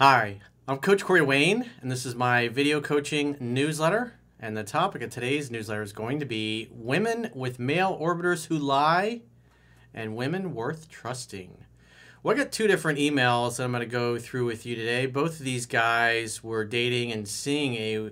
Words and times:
Hi, 0.00 0.38
I'm 0.68 0.78
Coach 0.78 1.04
Corey 1.04 1.22
Wayne, 1.22 1.70
and 1.82 1.90
this 1.90 2.06
is 2.06 2.14
my 2.14 2.46
video 2.46 2.80
coaching 2.80 3.36
newsletter. 3.40 4.14
And 4.38 4.56
the 4.56 4.62
topic 4.62 5.02
of 5.02 5.10
today's 5.10 5.50
newsletter 5.50 5.82
is 5.82 5.92
going 5.92 6.20
to 6.20 6.24
be 6.24 6.68
women 6.70 7.32
with 7.34 7.58
male 7.58 7.98
orbiters 8.00 8.46
who 8.46 8.56
lie 8.56 9.22
and 9.92 10.14
women 10.14 10.54
worth 10.54 10.88
trusting. 10.88 11.64
Well, 12.22 12.36
I 12.36 12.38
got 12.38 12.52
two 12.52 12.68
different 12.68 13.00
emails 13.00 13.56
that 13.56 13.64
I'm 13.64 13.72
going 13.72 13.80
to 13.80 13.86
go 13.86 14.20
through 14.20 14.46
with 14.46 14.64
you 14.64 14.76
today. 14.76 15.06
Both 15.06 15.40
of 15.40 15.44
these 15.44 15.66
guys 15.66 16.44
were 16.44 16.64
dating 16.64 17.10
and 17.10 17.26
seeing 17.26 17.74
a 17.74 18.10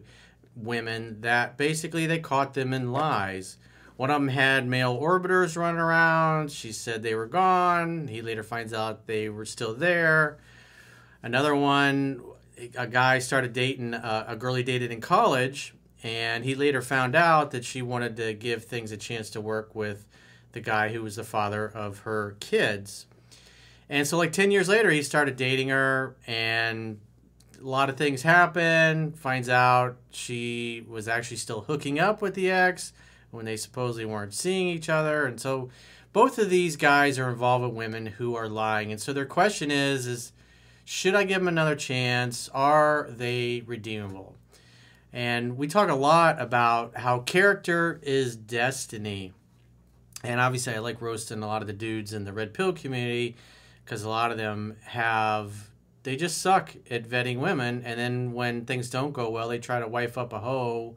women 0.56 1.20
that 1.20 1.56
basically 1.56 2.04
they 2.04 2.18
caught 2.18 2.54
them 2.54 2.72
in 2.72 2.90
lies. 2.90 3.58
One 3.96 4.10
of 4.10 4.20
them 4.20 4.30
had 4.30 4.66
male 4.66 4.98
orbiters 5.00 5.56
running 5.56 5.80
around. 5.80 6.50
She 6.50 6.72
said 6.72 7.04
they 7.04 7.14
were 7.14 7.26
gone. 7.26 8.08
He 8.08 8.22
later 8.22 8.42
finds 8.42 8.72
out 8.72 9.06
they 9.06 9.28
were 9.28 9.44
still 9.44 9.72
there. 9.72 10.38
Another 11.26 11.56
one, 11.56 12.22
a 12.76 12.86
guy 12.86 13.18
started 13.18 13.52
dating 13.52 13.94
a, 13.94 14.26
a 14.28 14.36
girl 14.36 14.54
he 14.54 14.62
dated 14.62 14.92
in 14.92 15.00
college, 15.00 15.74
and 16.04 16.44
he 16.44 16.54
later 16.54 16.80
found 16.80 17.16
out 17.16 17.50
that 17.50 17.64
she 17.64 17.82
wanted 17.82 18.16
to 18.18 18.32
give 18.32 18.64
things 18.64 18.92
a 18.92 18.96
chance 18.96 19.28
to 19.30 19.40
work 19.40 19.74
with 19.74 20.06
the 20.52 20.60
guy 20.60 20.90
who 20.90 21.02
was 21.02 21.16
the 21.16 21.24
father 21.24 21.66
of 21.66 21.98
her 21.98 22.36
kids. 22.38 23.06
And 23.88 24.06
so, 24.06 24.16
like 24.16 24.32
10 24.32 24.52
years 24.52 24.68
later, 24.68 24.88
he 24.88 25.02
started 25.02 25.36
dating 25.36 25.70
her, 25.70 26.14
and 26.28 27.00
a 27.60 27.66
lot 27.66 27.88
of 27.88 27.96
things 27.96 28.22
happen. 28.22 29.10
Finds 29.10 29.48
out 29.48 29.96
she 30.10 30.84
was 30.88 31.08
actually 31.08 31.38
still 31.38 31.62
hooking 31.62 31.98
up 31.98 32.22
with 32.22 32.34
the 32.34 32.52
ex 32.52 32.92
when 33.32 33.46
they 33.46 33.56
supposedly 33.56 34.04
weren't 34.04 34.32
seeing 34.32 34.68
each 34.68 34.88
other. 34.88 35.26
And 35.26 35.40
so, 35.40 35.70
both 36.12 36.38
of 36.38 36.50
these 36.50 36.76
guys 36.76 37.18
are 37.18 37.28
involved 37.28 37.64
with 37.64 37.74
women 37.74 38.06
who 38.06 38.36
are 38.36 38.48
lying. 38.48 38.92
And 38.92 39.00
so, 39.00 39.12
their 39.12 39.26
question 39.26 39.72
is, 39.72 40.06
is 40.06 40.30
should 40.88 41.16
I 41.16 41.24
give 41.24 41.40
them 41.40 41.48
another 41.48 41.74
chance? 41.74 42.48
Are 42.54 43.08
they 43.10 43.64
redeemable? 43.66 44.36
And 45.12 45.58
we 45.58 45.66
talk 45.66 45.90
a 45.90 45.96
lot 45.96 46.40
about 46.40 46.98
how 46.98 47.18
character 47.18 47.98
is 48.04 48.36
destiny. 48.36 49.32
And 50.22 50.40
obviously, 50.40 50.74
I 50.74 50.78
like 50.78 51.02
roasting 51.02 51.42
a 51.42 51.46
lot 51.48 51.60
of 51.60 51.66
the 51.66 51.72
dudes 51.72 52.12
in 52.12 52.22
the 52.22 52.32
red 52.32 52.54
pill 52.54 52.72
community 52.72 53.34
because 53.84 54.04
a 54.04 54.08
lot 54.08 54.30
of 54.30 54.38
them 54.38 54.76
have, 54.84 55.70
they 56.04 56.14
just 56.14 56.38
suck 56.38 56.76
at 56.88 57.02
vetting 57.02 57.40
women. 57.40 57.82
And 57.84 57.98
then 57.98 58.32
when 58.32 58.64
things 58.64 58.88
don't 58.88 59.12
go 59.12 59.28
well, 59.28 59.48
they 59.48 59.58
try 59.58 59.80
to 59.80 59.88
wife 59.88 60.16
up 60.16 60.32
a 60.32 60.38
hoe 60.38 60.94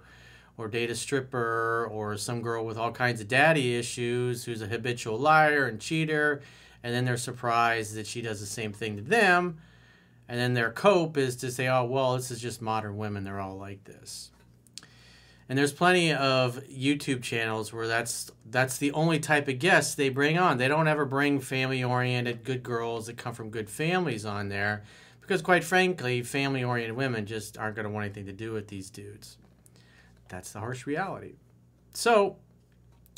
or 0.56 0.68
date 0.68 0.92
a 0.92 0.96
stripper 0.96 1.90
or 1.92 2.16
some 2.16 2.44
girl 2.44 2.64
with 2.64 2.78
all 2.78 2.92
kinds 2.92 3.22
of 3.22 3.28
daddy 3.28 3.76
issues 3.76 4.44
who's 4.44 4.62
a 4.62 4.68
habitual 4.68 5.18
liar 5.18 5.66
and 5.66 5.81
cheater. 5.81 6.44
And 6.84 6.94
then 6.94 7.06
they're 7.06 7.18
surprised 7.18 7.96
that 7.96 8.06
she 8.06 8.22
does 8.22 8.40
the 8.40 8.46
same 8.46 8.72
thing 8.72 8.96
to 8.96 9.02
them 9.02 9.58
and 10.30 10.39
then 10.39 10.53
their 10.53 10.72
cope 10.72 11.17
is 11.17 11.35
to 11.38 11.52
say, 11.52 11.67
oh, 11.67 11.85
well, 11.85 12.16
this 12.16 12.30
is 12.30 12.39
just 12.39 12.61
modern 12.61 12.97
women. 12.97 13.23
They're 13.23 13.39
all 13.39 13.58
like 13.58 13.83
this. 13.85 14.30
And 15.49 15.58
there's 15.58 15.73
plenty 15.73 16.13
of 16.13 16.63
YouTube 16.67 17.23
channels 17.23 17.73
where 17.73 17.88
that's 17.88 18.30
that's 18.45 18.77
the 18.77 18.91
only 18.91 19.19
type 19.19 19.47
of 19.47 19.57
guests 19.57 19.95
they 19.95 20.09
bring 20.09 20.38
on. 20.38 20.59
They 20.59 20.67
don't 20.67 20.88
ever 20.88 21.05
bring 21.05 21.39
family-oriented 21.39 22.44
good 22.44 22.61
girls 22.61 23.07
that 23.07 23.17
come 23.17 23.33
from 23.33 23.50
good 23.50 23.72
families 23.72 24.23
on 24.23 24.50
there 24.50 24.83
because 25.19 25.41
quite 25.41 25.63
frankly, 25.63 26.22
family-oriented 26.22 26.95
women 26.95 27.25
just 27.25 27.57
aren't 27.57 27.75
going 27.75 27.88
to 27.88 27.91
want 27.91 28.05
anything 28.05 28.27
to 28.27 28.31
do 28.31 28.52
with 28.52 28.67
these 28.67 28.91
dudes. 28.91 29.38
That's 30.27 30.52
the 30.52 30.59
harsh 30.59 30.85
reality. 30.85 31.33
So, 31.95 32.38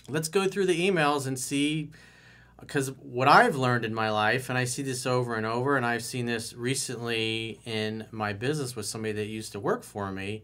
let's 0.08 0.30
go 0.30 0.48
through 0.48 0.68
the 0.68 0.90
emails 0.90 1.28
and 1.28 1.38
see 1.38 1.92
because 2.62 2.92
what 2.92 3.28
I've 3.28 3.56
learned 3.56 3.84
in 3.84 3.94
my 3.94 4.10
life, 4.12 4.50
and 4.50 4.58
I 4.58 4.64
see 4.64 4.84
this 4.84 5.06
over 5.06 5.36
and 5.36 5.46
over, 5.46 5.76
and 5.76 5.86
I've 5.86 6.04
seen 6.04 6.28
this 6.28 6.54
recently 6.54 7.60
in 7.66 8.06
my 8.12 8.34
business 8.34 8.76
with 8.76 8.86
somebody 8.86 9.14
that 9.14 9.26
used 9.26 9.52
to 9.54 9.60
work 9.60 9.84
for 9.84 10.12
me, 10.12 10.44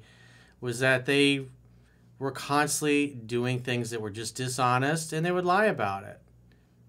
was 0.59 0.79
that 0.79 1.05
they 1.05 1.45
were 2.19 2.31
constantly 2.31 3.07
doing 3.07 3.59
things 3.59 3.91
that 3.91 4.01
were 4.01 4.09
just 4.09 4.35
dishonest 4.35 5.13
and 5.13 5.25
they 5.25 5.31
would 5.31 5.45
lie 5.45 5.65
about 5.65 6.03
it. 6.03 6.19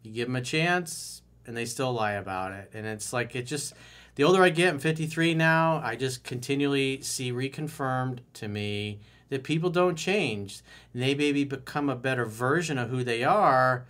You 0.03 0.13
give 0.13 0.29
them 0.29 0.37
a 0.37 0.41
chance 0.41 1.23
and 1.47 1.57
they 1.57 1.67
still 1.67 1.93
lie 1.93 2.13
about 2.13 2.53
it. 2.53 2.71
And 2.73 2.87
it's 2.87 3.13
like, 3.13 3.37
it 3.37 3.43
just, 3.43 3.75
the 4.15 4.25
older 4.25 4.43
I 4.43 4.49
get, 4.49 4.73
I'm 4.73 4.79
53 4.79 5.35
now, 5.35 5.83
I 5.85 5.97
just 5.97 6.25
continually 6.25 7.03
see 7.03 7.31
reconfirmed 7.31 8.21
to 8.35 8.49
me 8.49 9.01
that 9.29 9.45
people 9.45 9.69
don't 9.69 9.97
change. 9.97 10.63
And 10.95 11.03
they 11.03 11.15
maybe 11.15 11.45
become 11.45 11.91
a 11.91 11.97
better 11.97 12.25
version 12.25 12.79
of 12.79 12.89
who 12.89 13.05
they 13.05 13.23
are 13.23 13.87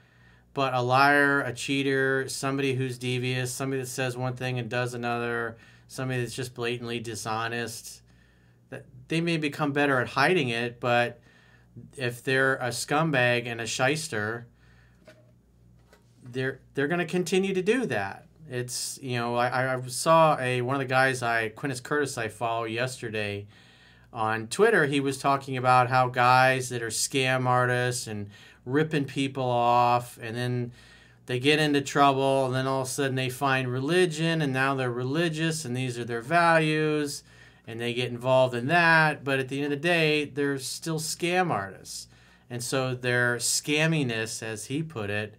but 0.59 0.75
a 0.75 0.83
liar, 0.83 1.41
a 1.43 1.53
cheater, 1.53 2.29
somebody 2.29 2.75
who's 2.75 2.99
devious, 2.99 3.53
somebody 3.53 3.81
that 3.81 3.87
says 3.87 4.17
one 4.17 4.35
thing 4.35 4.59
and 4.59 4.69
does 4.69 4.93
another, 4.93 5.57
somebody 5.87 6.21
that's 6.21 6.35
just 6.35 6.53
blatantly 6.53 6.99
dishonest, 6.99 8.03
that 8.71 8.85
they 9.07 9.21
may 9.21 9.37
become 9.37 9.71
better 9.71 10.01
at 10.01 10.09
hiding 10.09 10.49
it, 10.49 10.81
but 10.81 11.21
if 11.97 12.25
they're 12.25 12.57
a 12.57 12.71
scumbag 12.71 13.47
and 13.47 13.61
a 13.61 13.69
shyster, 13.69 14.49
they're 16.25 16.59
they're 16.75 16.89
going 16.89 16.99
to 16.99 17.07
continue 17.07 17.55
to 17.55 17.63
do 17.63 17.87
that. 17.87 18.27
It's 18.51 18.99
you 19.01 19.17
know 19.17 19.37
I, 19.37 19.77
I 19.77 19.81
saw 19.87 20.37
a 20.41 20.61
one 20.61 20.75
of 20.75 20.81
the 20.81 20.87
guys 20.87 21.23
I 21.23 21.51
Quintus 21.51 21.79
Curtis 21.79 22.19
I 22.19 22.27
follow 22.27 22.65
yesterday 22.65 23.47
on 24.13 24.49
Twitter. 24.49 24.87
He 24.87 24.99
was 24.99 25.19
talking 25.19 25.57
about 25.57 25.89
how 25.89 26.09
guys 26.09 26.71
that 26.71 26.83
are 26.83 26.89
scam 26.89 27.47
artists 27.47 28.09
and 28.09 28.31
ripping 28.69 29.05
people 29.05 29.45
off 29.45 30.19
and 30.21 30.37
then 30.37 30.73
they 31.27 31.39
get 31.39 31.59
into 31.59 31.81
trouble 31.81 32.47
and 32.47 32.55
then 32.55 32.67
all 32.67 32.83
of 32.83 32.87
a 32.87 32.91
sudden 32.91 33.15
they 33.15 33.29
find 33.29 33.71
religion 33.71 34.41
and 34.41 34.53
now 34.53 34.75
they're 34.75 34.91
religious 34.91 35.65
and 35.65 35.77
these 35.77 35.99
are 35.99 36.05
their 36.05 36.23
values 36.23 37.23
and 37.67 37.79
they 37.81 37.93
get 37.93 38.11
involved 38.11 38.55
in 38.55 38.67
that. 38.69 39.25
But 39.25 39.39
at 39.39 39.49
the 39.49 39.59
end 39.63 39.67
of 39.67 39.83
the 39.83 39.89
day 39.89 40.25
they're 40.25 40.59
still 40.59 40.99
scam 40.99 41.51
artists. 41.51 42.09
And 42.49 42.65
so 42.65 42.95
their 42.95 43.37
scamminess 43.37 44.43
as 44.43 44.67
he 44.67 44.83
put 44.83 45.11
it 45.11 45.35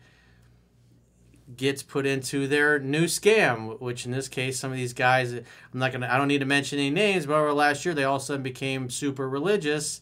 gets 1.58 1.82
put 1.82 2.06
into 2.06 2.48
their 2.48 2.78
new 2.78 3.06
scam 3.06 3.80
which 3.80 4.06
in 4.06 4.12
this 4.12 4.28
case 4.28 4.60
some 4.60 4.70
of 4.70 4.78
these 4.78 4.94
guys 4.94 5.34
i'm 5.34 5.44
not 5.74 5.92
gonna 5.92 6.08
i 6.08 6.16
don't 6.16 6.28
need 6.28 6.40
to 6.40 6.46
mention 6.46 6.78
any 6.78 6.92
names 6.92 7.26
but 7.26 7.34
over 7.34 7.52
last 7.54 7.84
year 7.86 7.96
they 7.96 8.04
all 8.04 8.18
of 8.18 8.22
a 8.22 8.26
sudden 8.26 8.44
became 8.44 8.88
super 8.88 9.28
religious 9.28 10.02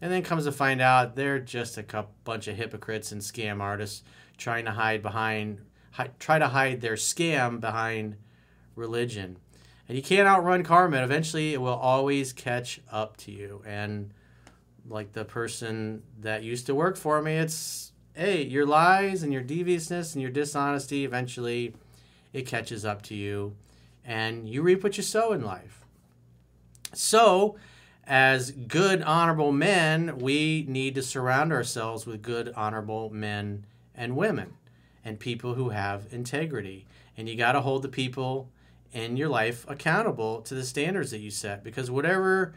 and 0.00 0.12
then 0.12 0.22
comes 0.22 0.44
to 0.44 0.52
find 0.52 0.80
out 0.80 1.16
they're 1.16 1.38
just 1.38 1.76
a 1.76 1.82
couple, 1.82 2.12
bunch 2.24 2.48
of 2.48 2.56
hypocrites 2.56 3.12
and 3.12 3.20
scam 3.20 3.60
artists 3.60 4.02
trying 4.36 4.64
to 4.64 4.70
hide 4.70 5.02
behind, 5.02 5.60
hi, 5.92 6.10
try 6.18 6.38
to 6.38 6.48
hide 6.48 6.80
their 6.80 6.94
scam 6.94 7.60
behind 7.60 8.16
religion. 8.76 9.38
And 9.88 9.96
you 9.96 10.02
can't 10.02 10.28
outrun 10.28 10.62
karma. 10.62 11.02
Eventually, 11.02 11.54
it 11.54 11.60
will 11.60 11.74
always 11.74 12.32
catch 12.32 12.80
up 12.92 13.16
to 13.18 13.32
you. 13.32 13.62
And 13.66 14.12
like 14.88 15.12
the 15.12 15.24
person 15.24 16.02
that 16.20 16.42
used 16.42 16.66
to 16.66 16.74
work 16.74 16.96
for 16.96 17.20
me, 17.22 17.36
it's 17.36 17.92
hey, 18.14 18.42
your 18.42 18.66
lies 18.66 19.22
and 19.22 19.32
your 19.32 19.42
deviousness 19.42 20.14
and 20.14 20.20
your 20.20 20.30
dishonesty, 20.30 21.04
eventually 21.04 21.74
it 22.32 22.46
catches 22.46 22.84
up 22.84 23.00
to 23.00 23.14
you 23.14 23.54
and 24.04 24.48
you 24.48 24.60
reap 24.60 24.82
what 24.82 24.96
you 24.96 25.02
sow 25.04 25.32
in 25.32 25.44
life. 25.44 25.84
So, 26.94 27.56
as 28.08 28.50
good, 28.50 29.02
honorable 29.02 29.52
men, 29.52 30.18
we 30.18 30.64
need 30.66 30.94
to 30.94 31.02
surround 31.02 31.52
ourselves 31.52 32.06
with 32.06 32.22
good, 32.22 32.50
honorable 32.56 33.10
men 33.10 33.66
and 33.94 34.16
women 34.16 34.54
and 35.04 35.20
people 35.20 35.54
who 35.54 35.68
have 35.68 36.06
integrity. 36.10 36.86
And 37.18 37.28
you 37.28 37.36
got 37.36 37.52
to 37.52 37.60
hold 37.60 37.82
the 37.82 37.88
people 37.88 38.48
in 38.94 39.18
your 39.18 39.28
life 39.28 39.66
accountable 39.68 40.40
to 40.40 40.54
the 40.54 40.64
standards 40.64 41.10
that 41.10 41.18
you 41.18 41.30
set 41.30 41.62
because 41.62 41.90
whatever 41.90 42.54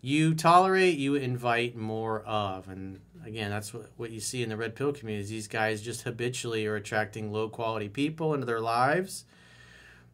you 0.00 0.34
tolerate, 0.34 0.96
you 0.96 1.14
invite 1.14 1.76
more 1.76 2.22
of. 2.22 2.68
And 2.68 3.00
again, 3.26 3.50
that's 3.50 3.74
what, 3.74 4.10
you 4.10 4.20
see 4.20 4.42
in 4.42 4.48
the 4.48 4.56
red 4.56 4.74
pill 4.74 4.94
communities. 4.94 5.28
These 5.28 5.48
guys 5.48 5.82
just 5.82 6.02
habitually 6.02 6.66
are 6.66 6.76
attracting 6.76 7.30
low 7.30 7.50
quality 7.50 7.90
people 7.90 8.32
into 8.32 8.46
their 8.46 8.60
lives 8.60 9.26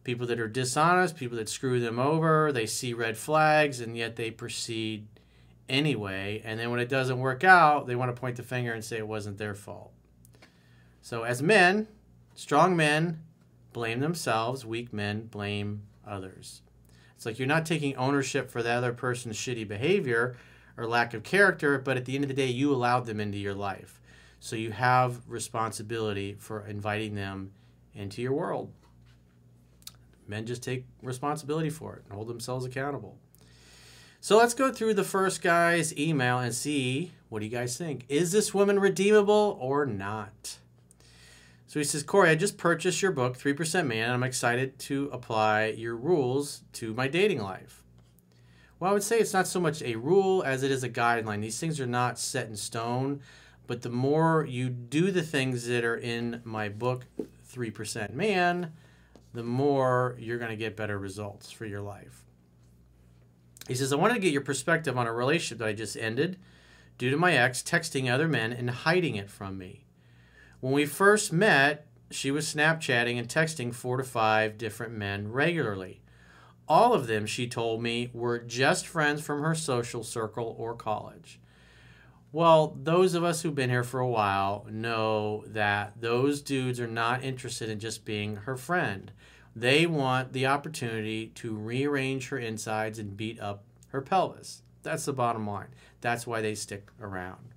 people 0.03 0.27
that 0.27 0.39
are 0.39 0.47
dishonest, 0.47 1.15
people 1.15 1.37
that 1.37 1.49
screw 1.49 1.79
them 1.79 1.99
over, 1.99 2.51
they 2.51 2.65
see 2.65 2.93
red 2.93 3.17
flags 3.17 3.79
and 3.79 3.97
yet 3.97 4.15
they 4.15 4.31
proceed 4.31 5.07
anyway. 5.69 6.41
And 6.43 6.59
then 6.59 6.71
when 6.71 6.79
it 6.79 6.89
doesn't 6.89 7.19
work 7.19 7.43
out, 7.43 7.87
they 7.87 7.95
want 7.95 8.13
to 8.13 8.19
point 8.19 8.35
the 8.35 8.43
finger 8.43 8.73
and 8.73 8.83
say 8.83 8.97
it 8.97 9.07
wasn't 9.07 9.37
their 9.37 9.53
fault. 9.55 9.91
So, 11.01 11.23
as 11.23 11.41
men, 11.41 11.87
strong 12.35 12.75
men 12.75 13.21
blame 13.73 13.99
themselves, 13.99 14.65
weak 14.65 14.93
men 14.93 15.27
blame 15.27 15.83
others. 16.05 16.61
It's 17.15 17.25
like 17.25 17.39
you're 17.39 17.47
not 17.47 17.65
taking 17.65 17.95
ownership 17.95 18.49
for 18.49 18.63
the 18.63 18.71
other 18.71 18.93
person's 18.93 19.37
shitty 19.37 19.67
behavior 19.67 20.35
or 20.77 20.87
lack 20.87 21.13
of 21.13 21.23
character, 21.23 21.77
but 21.77 21.97
at 21.97 22.05
the 22.05 22.15
end 22.15 22.23
of 22.23 22.27
the 22.27 22.33
day, 22.33 22.47
you 22.47 22.73
allowed 22.73 23.05
them 23.05 23.19
into 23.19 23.37
your 23.37 23.53
life. 23.53 24.01
So 24.39 24.55
you 24.55 24.71
have 24.71 25.21
responsibility 25.27 26.35
for 26.37 26.65
inviting 26.65 27.15
them 27.15 27.51
into 27.93 28.21
your 28.21 28.33
world 28.33 28.71
men 30.27 30.45
just 30.45 30.63
take 30.63 30.85
responsibility 31.01 31.69
for 31.69 31.95
it 31.95 32.03
and 32.05 32.13
hold 32.13 32.27
themselves 32.27 32.65
accountable. 32.65 33.17
So 34.19 34.37
let's 34.37 34.53
go 34.53 34.71
through 34.71 34.93
the 34.93 35.03
first 35.03 35.41
guy's 35.41 35.97
email 35.97 36.39
and 36.39 36.53
see 36.53 37.11
what 37.29 37.39
do 37.39 37.45
you 37.45 37.51
guys 37.51 37.77
think? 37.77 38.05
Is 38.09 38.31
this 38.31 38.53
woman 38.53 38.79
redeemable 38.79 39.57
or 39.59 39.85
not? 39.85 40.59
So 41.65 41.79
he 41.79 41.83
says, 41.83 42.03
Corey, 42.03 42.29
I 42.29 42.35
just 42.35 42.59
purchased 42.59 43.01
your 43.01 43.11
book, 43.11 43.37
3% 43.37 43.87
Man, 43.87 44.03
and 44.03 44.13
I'm 44.13 44.21
excited 44.21 44.77
to 44.79 45.09
apply 45.11 45.69
your 45.69 45.95
rules 45.95 46.61
to 46.73 46.93
my 46.93 47.07
dating 47.07 47.41
life. 47.41 47.83
Well, 48.79 48.91
I 48.91 48.93
would 48.93 49.01
say 49.01 49.17
it's 49.17 49.33
not 49.33 49.47
so 49.47 49.59
much 49.59 49.81
a 49.81 49.95
rule 49.95 50.43
as 50.43 50.61
it 50.61 50.69
is 50.69 50.83
a 50.83 50.89
guideline. 50.89 51.41
These 51.41 51.59
things 51.59 51.79
are 51.79 51.87
not 51.87 52.19
set 52.19 52.47
in 52.47 52.55
stone, 52.55 53.21
but 53.65 53.81
the 53.81 53.89
more 53.89 54.45
you 54.47 54.69
do 54.69 55.09
the 55.09 55.23
things 55.23 55.65
that 55.67 55.83
are 55.83 55.97
in 55.97 56.41
my 56.43 56.69
book, 56.69 57.07
3% 57.51 58.13
Man, 58.13 58.73
the 59.33 59.43
more 59.43 60.15
you're 60.19 60.37
going 60.37 60.51
to 60.51 60.57
get 60.57 60.77
better 60.77 60.97
results 60.97 61.51
for 61.51 61.65
your 61.65 61.81
life. 61.81 62.23
He 63.67 63.75
says, 63.75 63.93
I 63.93 63.95
wanted 63.95 64.15
to 64.15 64.19
get 64.19 64.33
your 64.33 64.41
perspective 64.41 64.97
on 64.97 65.07
a 65.07 65.13
relationship 65.13 65.59
that 65.59 65.67
I 65.67 65.73
just 65.73 65.97
ended 65.97 66.37
due 66.97 67.09
to 67.09 67.17
my 67.17 67.33
ex 67.33 67.61
texting 67.61 68.11
other 68.11 68.27
men 68.27 68.53
and 68.53 68.69
hiding 68.69 69.15
it 69.15 69.29
from 69.29 69.57
me. 69.57 69.85
When 70.59 70.73
we 70.73 70.85
first 70.85 71.33
met, 71.33 71.87
she 72.11 72.29
was 72.29 72.53
Snapchatting 72.53 73.17
and 73.17 73.27
texting 73.27 73.73
four 73.73 73.97
to 73.97 74.03
five 74.03 74.57
different 74.57 74.93
men 74.93 75.31
regularly. 75.31 76.01
All 76.67 76.93
of 76.93 77.07
them, 77.07 77.25
she 77.25 77.47
told 77.47 77.81
me, 77.81 78.09
were 78.13 78.39
just 78.39 78.87
friends 78.87 79.21
from 79.21 79.41
her 79.41 79.55
social 79.55 80.03
circle 80.03 80.55
or 80.57 80.75
college. 80.75 81.39
Well, 82.33 82.75
those 82.81 83.13
of 83.13 83.23
us 83.23 83.41
who've 83.41 83.55
been 83.55 83.69
here 83.69 83.83
for 83.83 84.01
a 84.01 84.07
while 84.07 84.67
know 84.69 85.45
that 85.47 86.01
those 86.01 86.41
dudes 86.41 86.81
are 86.81 86.87
not 86.87 87.23
interested 87.23 87.69
in 87.69 87.79
just 87.79 88.03
being 88.03 88.35
her 88.35 88.57
friend. 88.57 89.13
They 89.55 89.85
want 89.85 90.33
the 90.33 90.47
opportunity 90.47 91.27
to 91.35 91.55
rearrange 91.55 92.27
her 92.29 92.37
insides 92.39 92.99
and 92.99 93.15
beat 93.15 93.39
up 93.39 93.63
her 93.89 94.01
pelvis. 94.01 94.63
That's 94.81 95.05
the 95.05 95.13
bottom 95.13 95.47
line. 95.47 95.69
That's 96.01 96.27
why 96.27 96.41
they 96.41 96.55
stick 96.55 96.89
around 96.99 97.53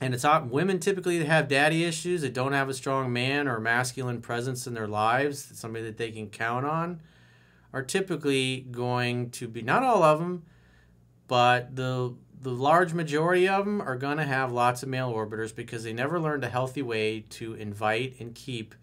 and 0.00 0.14
it's 0.14 0.24
not 0.24 0.48
women 0.48 0.78
typically 0.78 1.24
have 1.24 1.48
daddy 1.48 1.84
issues 1.84 2.20
that 2.22 2.34
don't 2.34 2.52
have 2.52 2.68
a 2.68 2.74
strong 2.74 3.12
man 3.12 3.48
or 3.48 3.58
masculine 3.60 4.20
presence 4.20 4.66
in 4.66 4.74
their 4.74 4.88
lives 4.88 5.50
somebody 5.54 5.84
that 5.84 5.96
they 5.96 6.10
can 6.10 6.28
count 6.28 6.66
on 6.66 7.00
are 7.72 7.82
typically 7.82 8.60
going 8.70 9.30
to 9.30 9.48
be 9.48 9.62
not 9.62 9.82
all 9.82 10.02
of 10.02 10.18
them 10.18 10.42
but 11.28 11.76
the 11.76 12.14
the 12.38 12.50
large 12.50 12.92
majority 12.92 13.48
of 13.48 13.64
them 13.64 13.80
are 13.80 13.96
going 13.96 14.18
to 14.18 14.24
have 14.24 14.52
lots 14.52 14.82
of 14.82 14.88
male 14.88 15.12
orbiters 15.12 15.54
because 15.54 15.82
they 15.82 15.92
never 15.92 16.20
learned 16.20 16.44
a 16.44 16.48
healthy 16.48 16.82
way 16.82 17.20
to 17.28 17.54
invite 17.54 18.14
and 18.20 18.34
keep 18.34 18.74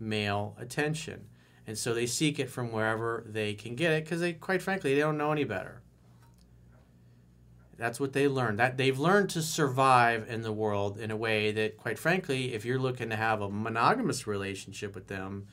male 0.00 0.56
attention 0.58 1.26
and 1.66 1.78
so 1.78 1.94
they 1.94 2.06
seek 2.06 2.38
it 2.38 2.50
from 2.50 2.72
wherever 2.72 3.22
they 3.26 3.54
can 3.54 3.76
get 3.76 3.92
it 3.92 4.04
because 4.04 4.20
they 4.20 4.32
quite 4.32 4.62
frankly 4.62 4.94
they 4.94 5.00
don't 5.00 5.18
know 5.18 5.30
any 5.30 5.44
better 5.44 5.82
that's 7.82 7.98
what 7.98 8.12
they 8.12 8.28
learned. 8.28 8.60
That 8.60 8.76
they've 8.76 8.98
learned 8.98 9.30
to 9.30 9.42
survive 9.42 10.28
in 10.28 10.42
the 10.42 10.52
world 10.52 10.98
in 10.98 11.10
a 11.10 11.16
way 11.16 11.50
that, 11.50 11.76
quite 11.76 11.98
frankly, 11.98 12.54
if 12.54 12.64
you're 12.64 12.78
looking 12.78 13.10
to 13.10 13.16
have 13.16 13.40
a 13.40 13.50
monogamous 13.50 14.24
relationship 14.24 14.94
with 14.94 15.08
them, 15.08 15.48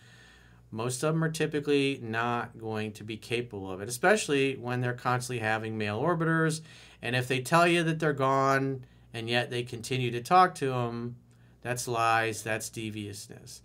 most 0.71 1.03
of 1.03 1.13
them 1.13 1.23
are 1.23 1.31
typically 1.31 1.99
not 2.01 2.57
going 2.57 2.91
to 2.93 3.03
be 3.03 3.17
capable 3.17 3.71
of 3.71 3.81
it, 3.81 3.89
especially 3.89 4.55
when 4.55 4.81
they're 4.81 4.93
constantly 4.93 5.39
having 5.39 5.77
male 5.77 5.99
orbiters. 5.99 6.61
And 7.01 7.15
if 7.15 7.27
they 7.27 7.41
tell 7.41 7.67
you 7.67 7.83
that 7.83 7.99
they're 7.99 8.13
gone 8.13 8.85
and 9.13 9.29
yet 9.29 9.49
they 9.49 9.63
continue 9.63 10.11
to 10.11 10.21
talk 10.21 10.53
to 10.55 10.67
them, 10.67 11.15
that's 11.61 11.87
lies, 11.87 12.43
that's 12.43 12.69
deviousness. 12.69 13.61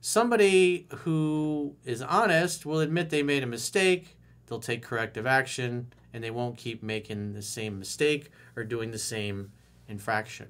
Somebody 0.00 0.86
who 0.98 1.74
is 1.84 2.02
honest 2.02 2.64
will 2.66 2.80
admit 2.80 3.10
they 3.10 3.22
made 3.22 3.42
a 3.42 3.46
mistake, 3.46 4.16
they'll 4.46 4.60
take 4.60 4.82
corrective 4.82 5.26
action, 5.26 5.92
and 6.12 6.22
they 6.22 6.30
won't 6.30 6.58
keep 6.58 6.82
making 6.82 7.32
the 7.32 7.42
same 7.42 7.78
mistake 7.78 8.30
or 8.54 8.64
doing 8.64 8.90
the 8.92 8.98
same 8.98 9.50
infraction. 9.88 10.48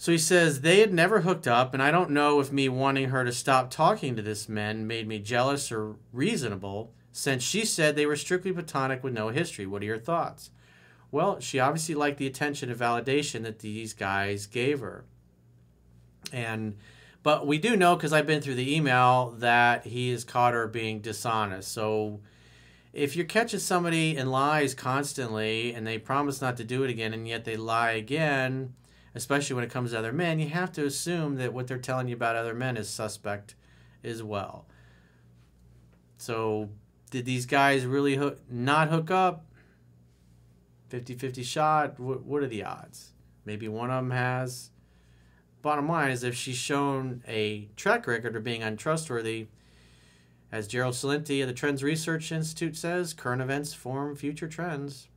So 0.00 0.12
he 0.12 0.18
says 0.18 0.60
they 0.60 0.78
had 0.78 0.94
never 0.94 1.22
hooked 1.22 1.48
up, 1.48 1.74
and 1.74 1.82
I 1.82 1.90
don't 1.90 2.10
know 2.10 2.38
if 2.38 2.52
me 2.52 2.68
wanting 2.68 3.08
her 3.08 3.24
to 3.24 3.32
stop 3.32 3.68
talking 3.68 4.14
to 4.14 4.22
this 4.22 4.48
man 4.48 4.86
made 4.86 5.08
me 5.08 5.18
jealous 5.18 5.72
or 5.72 5.96
reasonable, 6.12 6.92
since 7.10 7.42
she 7.42 7.64
said 7.64 7.96
they 7.96 8.06
were 8.06 8.14
strictly 8.14 8.52
platonic 8.52 9.02
with 9.02 9.12
no 9.12 9.30
history. 9.30 9.66
What 9.66 9.82
are 9.82 9.86
your 9.86 9.98
thoughts? 9.98 10.50
Well, 11.10 11.40
she 11.40 11.58
obviously 11.58 11.96
liked 11.96 12.18
the 12.18 12.28
attention 12.28 12.70
and 12.70 12.78
validation 12.78 13.42
that 13.42 13.58
these 13.58 13.92
guys 13.92 14.46
gave 14.46 14.78
her. 14.78 15.04
And 16.32 16.76
but 17.24 17.46
we 17.46 17.58
do 17.58 17.76
know 17.76 17.96
because 17.96 18.12
I've 18.12 18.26
been 18.26 18.40
through 18.40 18.54
the 18.54 18.76
email 18.76 19.34
that 19.38 19.84
he 19.84 20.10
has 20.12 20.22
caught 20.22 20.54
her 20.54 20.68
being 20.68 21.00
dishonest. 21.00 21.72
So 21.72 22.20
if 22.92 23.16
you're 23.16 23.26
catching 23.26 23.58
somebody 23.58 24.16
in 24.16 24.30
lies 24.30 24.74
constantly 24.74 25.74
and 25.74 25.84
they 25.84 25.98
promise 25.98 26.40
not 26.40 26.56
to 26.58 26.64
do 26.64 26.84
it 26.84 26.90
again 26.90 27.12
and 27.12 27.26
yet 27.26 27.44
they 27.44 27.56
lie 27.56 27.92
again, 27.92 28.74
especially 29.14 29.54
when 29.54 29.64
it 29.64 29.70
comes 29.70 29.92
to 29.92 29.98
other 29.98 30.12
men, 30.12 30.38
you 30.38 30.48
have 30.48 30.72
to 30.72 30.84
assume 30.84 31.36
that 31.36 31.52
what 31.52 31.66
they're 31.66 31.78
telling 31.78 32.08
you 32.08 32.14
about 32.14 32.36
other 32.36 32.54
men 32.54 32.76
is 32.76 32.88
suspect 32.88 33.54
as 34.04 34.22
well. 34.22 34.66
So, 36.18 36.70
did 37.10 37.24
these 37.24 37.46
guys 37.46 37.86
really 37.86 38.16
hook, 38.16 38.40
not 38.50 38.88
hook 38.88 39.10
up? 39.10 39.44
50 40.88 41.14
50 41.14 41.42
shot? 41.42 42.00
What, 42.00 42.24
what 42.24 42.42
are 42.42 42.48
the 42.48 42.64
odds? 42.64 43.12
Maybe 43.44 43.68
one 43.68 43.90
of 43.90 44.02
them 44.02 44.10
has. 44.10 44.70
Bottom 45.62 45.88
line 45.88 46.10
is, 46.10 46.22
if 46.22 46.34
she's 46.34 46.56
shown 46.56 47.22
a 47.26 47.68
track 47.76 48.06
record 48.06 48.36
of 48.36 48.44
being 48.44 48.62
untrustworthy, 48.62 49.48
as 50.50 50.66
Gerald 50.66 50.94
Celente 50.94 51.42
of 51.42 51.48
the 51.48 51.54
Trends 51.54 51.82
Research 51.82 52.32
Institute 52.32 52.76
says, 52.76 53.12
current 53.12 53.42
events 53.42 53.74
form 53.74 54.16
future 54.16 54.48
trends. 54.48 55.08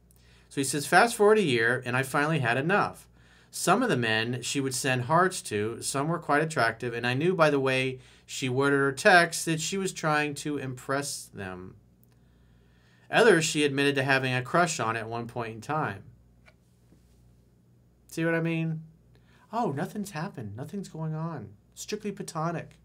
So 0.49 0.59
he 0.59 0.65
says, 0.65 0.85
fast 0.85 1.15
forward 1.15 1.37
a 1.37 1.43
year, 1.43 1.81
and 1.85 1.95
I 1.95 2.03
finally 2.03 2.39
had 2.39 2.57
enough. 2.57 3.07
Some 3.53 3.83
of 3.83 3.89
the 3.89 3.97
men 3.97 4.41
she 4.41 4.61
would 4.61 4.73
send 4.73 5.03
hearts 5.03 5.41
to, 5.43 5.81
some 5.81 6.07
were 6.07 6.19
quite 6.19 6.41
attractive, 6.41 6.93
and 6.93 7.05
I 7.05 7.13
knew 7.13 7.35
by 7.35 7.49
the 7.49 7.59
way 7.59 7.99
she 8.25 8.47
worded 8.47 8.79
her 8.79 8.93
text 8.93 9.43
that 9.45 9.59
she 9.59 9.77
was 9.77 9.91
trying 9.91 10.35
to 10.35 10.57
impress 10.57 11.29
them. 11.33 11.75
Others 13.11 13.43
she 13.43 13.65
admitted 13.65 13.93
to 13.95 14.03
having 14.03 14.33
a 14.33 14.41
crush 14.41 14.79
on 14.79 14.95
at 14.95 15.09
one 15.09 15.27
point 15.27 15.53
in 15.53 15.59
time. 15.59 16.03
See 18.07 18.23
what 18.23 18.33
I 18.35 18.39
mean? 18.39 18.83
Oh, 19.51 19.71
nothing's 19.71 20.11
happened. 20.11 20.55
Nothing's 20.55 20.87
going 20.87 21.13
on. 21.13 21.49
Strictly 21.75 22.13
platonic. 22.13 22.77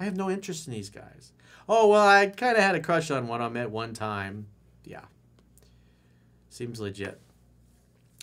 I 0.00 0.04
have 0.04 0.16
no 0.16 0.28
interest 0.28 0.66
in 0.66 0.72
these 0.72 0.90
guys. 0.90 1.32
Oh, 1.68 1.86
well, 1.88 2.06
I 2.06 2.26
kind 2.26 2.56
of 2.56 2.64
had 2.64 2.74
a 2.74 2.80
crush 2.80 3.12
on 3.12 3.28
one 3.28 3.40
I 3.40 3.48
met 3.48 3.70
one 3.70 3.94
time. 3.94 4.48
Yeah. 4.84 5.04
Seems 6.48 6.80
legit. 6.80 7.20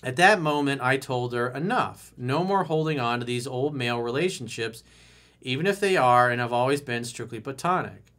At 0.06 0.18
that 0.18 0.40
moment, 0.40 0.82
I 0.84 0.98
told 0.98 1.34
her, 1.34 1.48
enough. 1.48 2.14
No 2.16 2.44
more 2.44 2.66
holding 2.66 3.00
on 3.00 3.20
to 3.20 3.26
these 3.26 3.48
old 3.48 3.74
male 3.74 4.00
relationships, 4.00 4.84
even 5.42 5.66
if 5.66 5.80
they 5.80 5.98
are 5.98 6.30
and 6.30 6.40
have 6.40 6.54
always 6.54 6.80
been 6.80 7.04
strictly 7.04 7.40
platonic. 7.40 8.14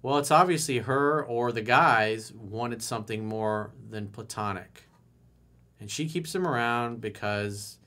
Well, 0.00 0.18
it's 0.18 0.30
obviously 0.30 0.78
her 0.78 1.24
or 1.24 1.50
the 1.50 1.60
guys 1.60 2.32
wanted 2.32 2.84
something 2.84 3.26
more 3.26 3.72
than 3.90 4.10
platonic. 4.10 4.84
And 5.80 5.90
she 5.90 6.08
keeps 6.08 6.32
them 6.32 6.46
around 6.46 7.00
because 7.00 7.80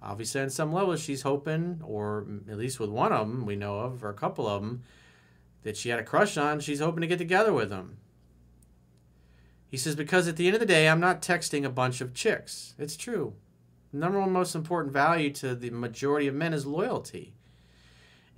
obviously 0.00 0.40
on 0.40 0.48
some 0.48 0.72
level 0.72 0.96
she's 0.96 1.20
hoping, 1.20 1.82
or 1.84 2.26
at 2.50 2.56
least 2.56 2.80
with 2.80 2.88
one 2.88 3.12
of 3.12 3.28
them 3.28 3.44
we 3.44 3.54
know 3.54 3.80
of, 3.80 4.02
or 4.02 4.08
a 4.08 4.14
couple 4.14 4.46
of 4.46 4.62
them, 4.62 4.82
that 5.62 5.76
she 5.76 5.90
had 5.90 5.98
a 5.98 6.04
crush 6.04 6.38
on. 6.38 6.58
She's 6.60 6.80
hoping 6.80 7.02
to 7.02 7.06
get 7.06 7.18
together 7.18 7.52
with 7.52 7.70
him. 7.70 7.98
He 9.68 9.76
says, 9.76 9.94
because 9.94 10.26
at 10.28 10.36
the 10.36 10.46
end 10.46 10.54
of 10.54 10.60
the 10.60 10.66
day, 10.66 10.88
I'm 10.88 11.00
not 11.00 11.22
texting 11.22 11.64
a 11.64 11.70
bunch 11.70 12.00
of 12.00 12.14
chicks. 12.14 12.74
It's 12.78 12.96
true. 12.96 13.34
Number 13.92 14.18
one 14.18 14.32
most 14.32 14.54
important 14.54 14.92
value 14.92 15.30
to 15.34 15.54
the 15.54 15.70
majority 15.70 16.26
of 16.26 16.34
men 16.34 16.54
is 16.54 16.66
loyalty. 16.66 17.34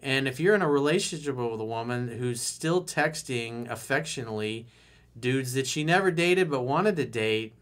And 0.02 0.26
if 0.26 0.40
you're 0.40 0.54
in 0.54 0.62
a 0.62 0.70
relationship 0.70 1.36
with 1.36 1.60
a 1.60 1.64
woman 1.64 2.08
who's 2.08 2.40
still 2.40 2.82
texting 2.82 3.70
affectionately 3.70 4.66
dudes 5.18 5.52
that 5.54 5.66
she 5.66 5.84
never 5.84 6.10
dated 6.10 6.50
but 6.50 6.62
wanted 6.62 6.96
to 6.96 7.04
date 7.04 7.54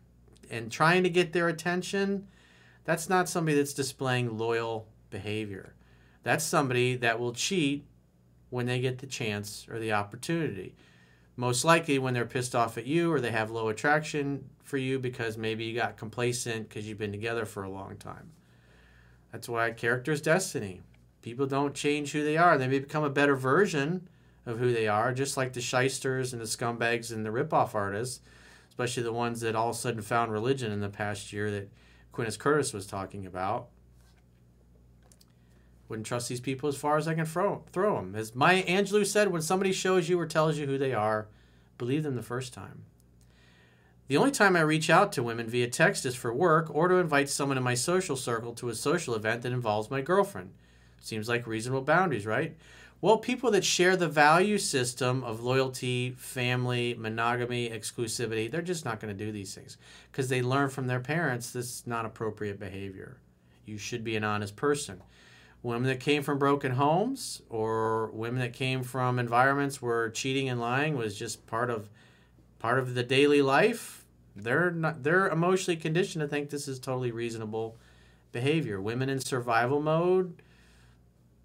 and 0.50 0.70
trying 0.70 1.02
to 1.02 1.10
get 1.10 1.32
their 1.32 1.48
attention, 1.48 2.28
that's 2.84 3.08
not 3.08 3.28
somebody 3.28 3.56
that's 3.56 3.74
displaying 3.74 4.38
loyal 4.38 4.86
behavior. 5.10 5.74
That's 6.22 6.44
somebody 6.44 6.96
that 6.96 7.18
will 7.18 7.32
cheat 7.32 7.84
when 8.50 8.66
they 8.66 8.80
get 8.80 8.98
the 8.98 9.06
chance 9.06 9.66
or 9.70 9.78
the 9.78 9.92
opportunity. 9.92 10.74
Most 11.38 11.64
likely 11.64 12.00
when 12.00 12.14
they're 12.14 12.24
pissed 12.24 12.56
off 12.56 12.76
at 12.78 12.86
you 12.86 13.12
or 13.12 13.20
they 13.20 13.30
have 13.30 13.52
low 13.52 13.68
attraction 13.68 14.50
for 14.64 14.76
you 14.76 14.98
because 14.98 15.38
maybe 15.38 15.62
you 15.62 15.72
got 15.72 15.96
complacent 15.96 16.68
because 16.68 16.88
you've 16.88 16.98
been 16.98 17.12
together 17.12 17.46
for 17.46 17.62
a 17.62 17.70
long 17.70 17.96
time. 17.96 18.32
That's 19.30 19.48
why 19.48 19.70
character 19.70 20.10
is 20.10 20.20
destiny. 20.20 20.80
People 21.22 21.46
don't 21.46 21.76
change 21.76 22.10
who 22.10 22.24
they 22.24 22.36
are. 22.36 22.58
They 22.58 22.66
may 22.66 22.80
become 22.80 23.04
a 23.04 23.08
better 23.08 23.36
version 23.36 24.08
of 24.46 24.58
who 24.58 24.72
they 24.72 24.88
are, 24.88 25.12
just 25.12 25.36
like 25.36 25.52
the 25.52 25.60
shysters 25.60 26.32
and 26.32 26.42
the 26.42 26.46
scumbags 26.46 27.12
and 27.12 27.24
the 27.24 27.30
ripoff 27.30 27.72
artists, 27.72 28.20
especially 28.70 29.04
the 29.04 29.12
ones 29.12 29.40
that 29.42 29.54
all 29.54 29.70
of 29.70 29.76
a 29.76 29.78
sudden 29.78 30.02
found 30.02 30.32
religion 30.32 30.72
in 30.72 30.80
the 30.80 30.88
past 30.88 31.32
year 31.32 31.52
that 31.52 31.70
Quintus 32.10 32.36
Curtis 32.36 32.72
was 32.72 32.84
talking 32.84 33.24
about. 33.24 33.68
Wouldn't 35.88 36.06
trust 36.06 36.28
these 36.28 36.40
people 36.40 36.68
as 36.68 36.76
far 36.76 36.98
as 36.98 37.08
I 37.08 37.14
can 37.14 37.24
throw, 37.24 37.64
throw 37.72 37.96
them. 37.96 38.14
As 38.14 38.34
Maya 38.34 38.62
Angelou 38.64 39.06
said, 39.06 39.28
when 39.28 39.42
somebody 39.42 39.72
shows 39.72 40.08
you 40.08 40.20
or 40.20 40.26
tells 40.26 40.58
you 40.58 40.66
who 40.66 40.76
they 40.76 40.92
are, 40.92 41.28
believe 41.78 42.02
them 42.02 42.16
the 42.16 42.22
first 42.22 42.52
time. 42.52 42.84
The 44.08 44.16
only 44.16 44.30
time 44.30 44.56
I 44.56 44.60
reach 44.60 44.88
out 44.88 45.12
to 45.12 45.22
women 45.22 45.48
via 45.48 45.68
text 45.68 46.06
is 46.06 46.14
for 46.14 46.32
work 46.32 46.74
or 46.74 46.88
to 46.88 46.96
invite 46.96 47.28
someone 47.28 47.58
in 47.58 47.62
my 47.62 47.74
social 47.74 48.16
circle 48.16 48.54
to 48.54 48.70
a 48.70 48.74
social 48.74 49.14
event 49.14 49.42
that 49.42 49.52
involves 49.52 49.90
my 49.90 50.00
girlfriend. 50.00 50.52
Seems 51.00 51.28
like 51.28 51.46
reasonable 51.46 51.82
boundaries, 51.82 52.26
right? 52.26 52.56
Well, 53.00 53.18
people 53.18 53.50
that 53.52 53.64
share 53.64 53.96
the 53.96 54.08
value 54.08 54.58
system 54.58 55.22
of 55.22 55.42
loyalty, 55.42 56.10
family, 56.18 56.94
monogamy, 56.98 57.70
exclusivity, 57.70 58.50
they're 58.50 58.60
just 58.60 58.84
not 58.84 58.98
going 58.98 59.16
to 59.16 59.24
do 59.24 59.30
these 59.30 59.54
things 59.54 59.76
because 60.10 60.28
they 60.28 60.42
learn 60.42 60.68
from 60.68 60.88
their 60.88 61.00
parents 61.00 61.50
this 61.50 61.66
is 61.66 61.86
not 61.86 62.04
appropriate 62.04 62.58
behavior. 62.58 63.18
You 63.66 63.78
should 63.78 64.02
be 64.02 64.16
an 64.16 64.24
honest 64.24 64.56
person. 64.56 65.02
Women 65.62 65.88
that 65.88 66.00
came 66.00 66.22
from 66.22 66.38
broken 66.38 66.72
homes 66.72 67.42
or 67.48 68.10
women 68.12 68.40
that 68.40 68.52
came 68.52 68.82
from 68.82 69.18
environments 69.18 69.82
where 69.82 70.08
cheating 70.10 70.48
and 70.48 70.60
lying 70.60 70.96
was 70.96 71.18
just 71.18 71.46
part 71.46 71.68
of 71.68 71.90
part 72.58 72.78
of 72.78 72.94
the 72.94 73.02
daily 73.02 73.42
life, 73.42 74.04
they're 74.36 74.70
not 74.70 75.02
they're 75.02 75.28
emotionally 75.28 75.76
conditioned 75.76 76.22
to 76.22 76.28
think 76.28 76.50
this 76.50 76.68
is 76.68 76.78
totally 76.78 77.10
reasonable 77.10 77.76
behavior. 78.30 78.80
Women 78.80 79.08
in 79.08 79.20
survival 79.20 79.80
mode, 79.80 80.42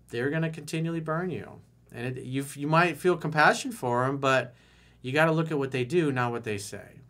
they're 0.09 0.29
going 0.29 0.43
to 0.43 0.49
continually 0.49 0.99
burn 0.99 1.29
you. 1.29 1.59
And 1.91 2.17
it, 2.17 2.23
you 2.23 2.45
you 2.55 2.67
might 2.67 2.97
feel 2.97 3.17
compassion 3.17 3.71
for 3.71 4.05
them, 4.05 4.17
but 4.17 4.53
you 5.01 5.11
got 5.11 5.25
to 5.25 5.31
look 5.31 5.51
at 5.51 5.57
what 5.57 5.71
they 5.71 5.83
do, 5.83 6.11
not 6.11 6.31
what 6.31 6.43
they 6.43 6.57
say. 6.57 7.01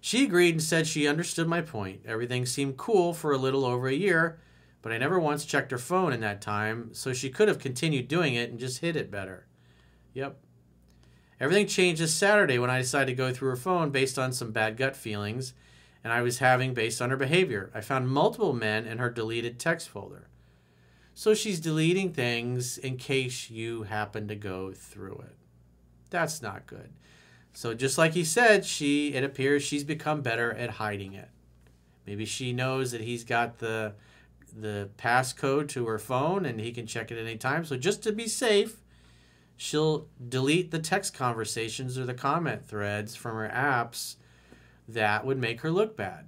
She 0.00 0.24
agreed 0.24 0.54
and 0.54 0.62
said 0.62 0.86
she 0.86 1.06
understood 1.06 1.46
my 1.46 1.60
point. 1.60 2.00
Everything 2.06 2.46
seemed 2.46 2.78
cool 2.78 3.12
for 3.12 3.32
a 3.32 3.38
little 3.38 3.66
over 3.66 3.86
a 3.86 3.94
year, 3.94 4.38
but 4.82 4.92
I 4.92 4.98
never 4.98 5.18
once 5.18 5.44
checked 5.44 5.70
her 5.70 5.78
phone 5.78 6.12
in 6.12 6.20
that 6.20 6.40
time, 6.40 6.90
so 6.92 7.12
she 7.12 7.30
could 7.30 7.48
have 7.48 7.58
continued 7.58 8.08
doing 8.08 8.34
it 8.34 8.50
and 8.50 8.58
just 8.58 8.80
hid 8.80 8.96
it 8.96 9.10
better. 9.10 9.46
Yep. 10.14 10.38
Everything 11.40 11.66
changed 11.66 12.02
this 12.02 12.14
Saturday 12.14 12.58
when 12.58 12.70
I 12.70 12.78
decided 12.78 13.06
to 13.06 13.16
go 13.16 13.32
through 13.32 13.50
her 13.50 13.56
phone 13.56 13.90
based 13.90 14.18
on 14.18 14.32
some 14.32 14.52
bad 14.52 14.76
gut 14.76 14.94
feelings 14.94 15.54
and 16.02 16.12
I 16.12 16.22
was 16.22 16.38
having 16.38 16.74
based 16.74 17.00
on 17.00 17.10
her 17.10 17.16
behavior. 17.16 17.70
I 17.74 17.80
found 17.80 18.08
multiple 18.08 18.52
men 18.52 18.86
in 18.86 18.98
her 18.98 19.10
deleted 19.10 19.58
text 19.58 19.88
folder. 19.88 20.28
So 21.14 21.34
she's 21.34 21.60
deleting 21.60 22.12
things 22.12 22.78
in 22.78 22.96
case 22.96 23.50
you 23.50 23.82
happen 23.82 24.28
to 24.28 24.34
go 24.34 24.72
through 24.72 25.24
it. 25.26 25.36
That's 26.08 26.40
not 26.40 26.66
good. 26.66 26.90
So 27.52 27.74
just 27.74 27.98
like 27.98 28.14
he 28.14 28.24
said, 28.24 28.64
she 28.64 29.14
it 29.14 29.24
appears 29.24 29.62
she's 29.62 29.84
become 29.84 30.22
better 30.22 30.52
at 30.52 30.70
hiding 30.70 31.14
it. 31.14 31.28
Maybe 32.06 32.24
she 32.24 32.52
knows 32.52 32.92
that 32.92 33.02
he's 33.02 33.24
got 33.24 33.58
the 33.58 33.94
the 34.56 34.90
passcode 34.98 35.68
to 35.70 35.86
her 35.86 35.98
phone 35.98 36.44
and 36.44 36.60
he 36.60 36.72
can 36.72 36.86
check 36.86 37.10
it 37.10 37.18
at 37.18 37.26
any 37.26 37.36
time. 37.36 37.64
So 37.64 37.76
just 37.76 38.02
to 38.02 38.12
be 38.12 38.26
safe, 38.26 38.76
she'll 39.56 40.08
delete 40.28 40.70
the 40.70 40.78
text 40.78 41.14
conversations 41.14 41.98
or 41.98 42.04
the 42.04 42.14
comment 42.14 42.66
threads 42.66 43.14
from 43.14 43.36
her 43.36 43.48
apps 43.48 44.16
that 44.88 45.24
would 45.24 45.38
make 45.38 45.60
her 45.60 45.70
look 45.70 45.96
bad. 45.96 46.26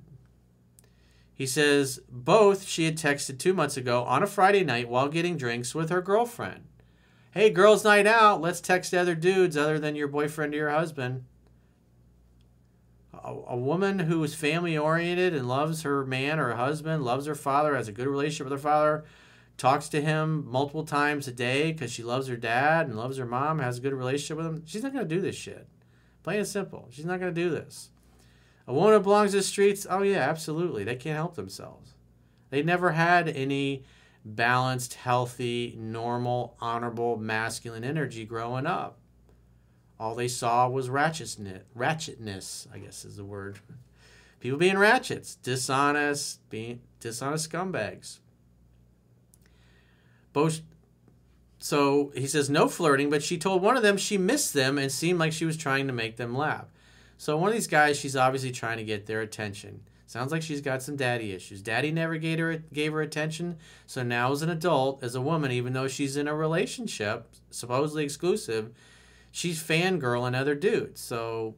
He 1.34 1.46
says 1.46 2.00
both 2.08 2.64
she 2.64 2.84
had 2.84 2.96
texted 2.96 3.38
two 3.38 3.54
months 3.54 3.76
ago 3.76 4.04
on 4.04 4.22
a 4.22 4.26
Friday 4.26 4.64
night 4.64 4.88
while 4.88 5.08
getting 5.08 5.36
drinks 5.36 5.74
with 5.74 5.90
her 5.90 6.02
girlfriend. 6.02 6.64
Hey, 7.32 7.48
girls' 7.48 7.84
night 7.84 8.06
out. 8.06 8.42
Let's 8.42 8.60
text 8.60 8.92
other 8.92 9.14
dudes 9.14 9.56
other 9.56 9.78
than 9.78 9.96
your 9.96 10.08
boyfriend 10.08 10.52
or 10.52 10.58
your 10.58 10.70
husband. 10.70 11.24
A, 13.14 13.34
a 13.48 13.56
woman 13.56 13.98
who 14.00 14.22
is 14.24 14.34
family 14.34 14.76
oriented 14.76 15.34
and 15.34 15.48
loves 15.48 15.82
her 15.82 16.04
man 16.04 16.38
or 16.38 16.48
her 16.48 16.56
husband, 16.56 17.04
loves 17.04 17.26
her 17.26 17.34
father, 17.34 17.76
has 17.76 17.88
a 17.88 17.92
good 17.92 18.06
relationship 18.06 18.46
with 18.46 18.52
her 18.52 18.68
father, 18.68 19.04
talks 19.58 19.88
to 19.90 20.00
him 20.00 20.50
multiple 20.50 20.84
times 20.84 21.28
a 21.28 21.32
day 21.32 21.72
because 21.72 21.92
she 21.92 22.02
loves 22.02 22.26
her 22.28 22.36
dad 22.36 22.86
and 22.86 22.96
loves 22.96 23.18
her 23.18 23.26
mom, 23.26 23.58
has 23.58 23.78
a 23.78 23.82
good 23.82 23.92
relationship 23.92 24.38
with 24.38 24.46
him. 24.46 24.62
She's 24.64 24.82
not 24.82 24.92
going 24.92 25.08
to 25.08 25.14
do 25.14 25.20
this 25.20 25.36
shit. 25.36 25.68
Plain 26.22 26.38
and 26.38 26.48
simple. 26.48 26.88
She's 26.90 27.04
not 27.04 27.20
going 27.20 27.34
to 27.34 27.40
do 27.40 27.50
this. 27.50 27.90
A 28.66 28.72
woman 28.72 28.94
who 28.94 29.00
belongs 29.00 29.32
to 29.32 29.38
the 29.38 29.42
streets, 29.42 29.86
oh 29.88 30.02
yeah, 30.02 30.28
absolutely. 30.28 30.84
They 30.84 30.96
can't 30.96 31.16
help 31.16 31.34
themselves. 31.34 31.94
They 32.50 32.62
never 32.62 32.92
had 32.92 33.28
any 33.28 33.84
balanced, 34.24 34.94
healthy, 34.94 35.74
normal, 35.78 36.56
honorable, 36.60 37.16
masculine 37.16 37.84
energy 37.84 38.24
growing 38.24 38.66
up. 38.66 38.98
All 40.02 40.16
they 40.16 40.26
saw 40.26 40.68
was 40.68 40.88
ratchetness, 40.88 41.60
ratchetness, 41.78 42.66
I 42.74 42.78
guess 42.78 43.04
is 43.04 43.18
the 43.18 43.24
word. 43.24 43.60
People 44.40 44.58
being 44.58 44.76
ratchets, 44.76 45.36
dishonest, 45.36 46.40
being 46.50 46.80
dishonest 46.98 47.48
scumbags. 47.48 48.18
Both 50.32 50.62
so 51.60 52.10
he 52.16 52.26
says 52.26 52.50
no 52.50 52.66
flirting, 52.66 53.10
but 53.10 53.22
she 53.22 53.38
told 53.38 53.62
one 53.62 53.76
of 53.76 53.84
them 53.84 53.96
she 53.96 54.18
missed 54.18 54.54
them 54.54 54.76
and 54.76 54.90
seemed 54.90 55.20
like 55.20 55.32
she 55.32 55.44
was 55.44 55.56
trying 55.56 55.86
to 55.86 55.92
make 55.92 56.16
them 56.16 56.36
laugh. 56.36 56.66
So 57.16 57.36
one 57.36 57.50
of 57.50 57.54
these 57.54 57.68
guys, 57.68 57.96
she's 57.96 58.16
obviously 58.16 58.50
trying 58.50 58.78
to 58.78 58.84
get 58.84 59.06
their 59.06 59.20
attention. 59.20 59.82
Sounds 60.06 60.32
like 60.32 60.42
she's 60.42 60.60
got 60.60 60.82
some 60.82 60.96
daddy 60.96 61.30
issues. 61.30 61.62
Daddy 61.62 61.92
never 61.92 62.16
gave 62.16 62.40
her 62.40 62.56
gave 62.72 62.92
her 62.92 63.02
attention, 63.02 63.56
so 63.86 64.02
now 64.02 64.32
as 64.32 64.42
an 64.42 64.50
adult, 64.50 65.04
as 65.04 65.14
a 65.14 65.20
woman, 65.20 65.52
even 65.52 65.74
though 65.74 65.86
she's 65.86 66.16
in 66.16 66.26
a 66.26 66.34
relationship, 66.34 67.28
supposedly 67.52 68.02
exclusive, 68.02 68.72
she's 69.32 69.60
fangirling 69.60 70.38
other 70.38 70.54
dudes. 70.54 71.00
So 71.00 71.56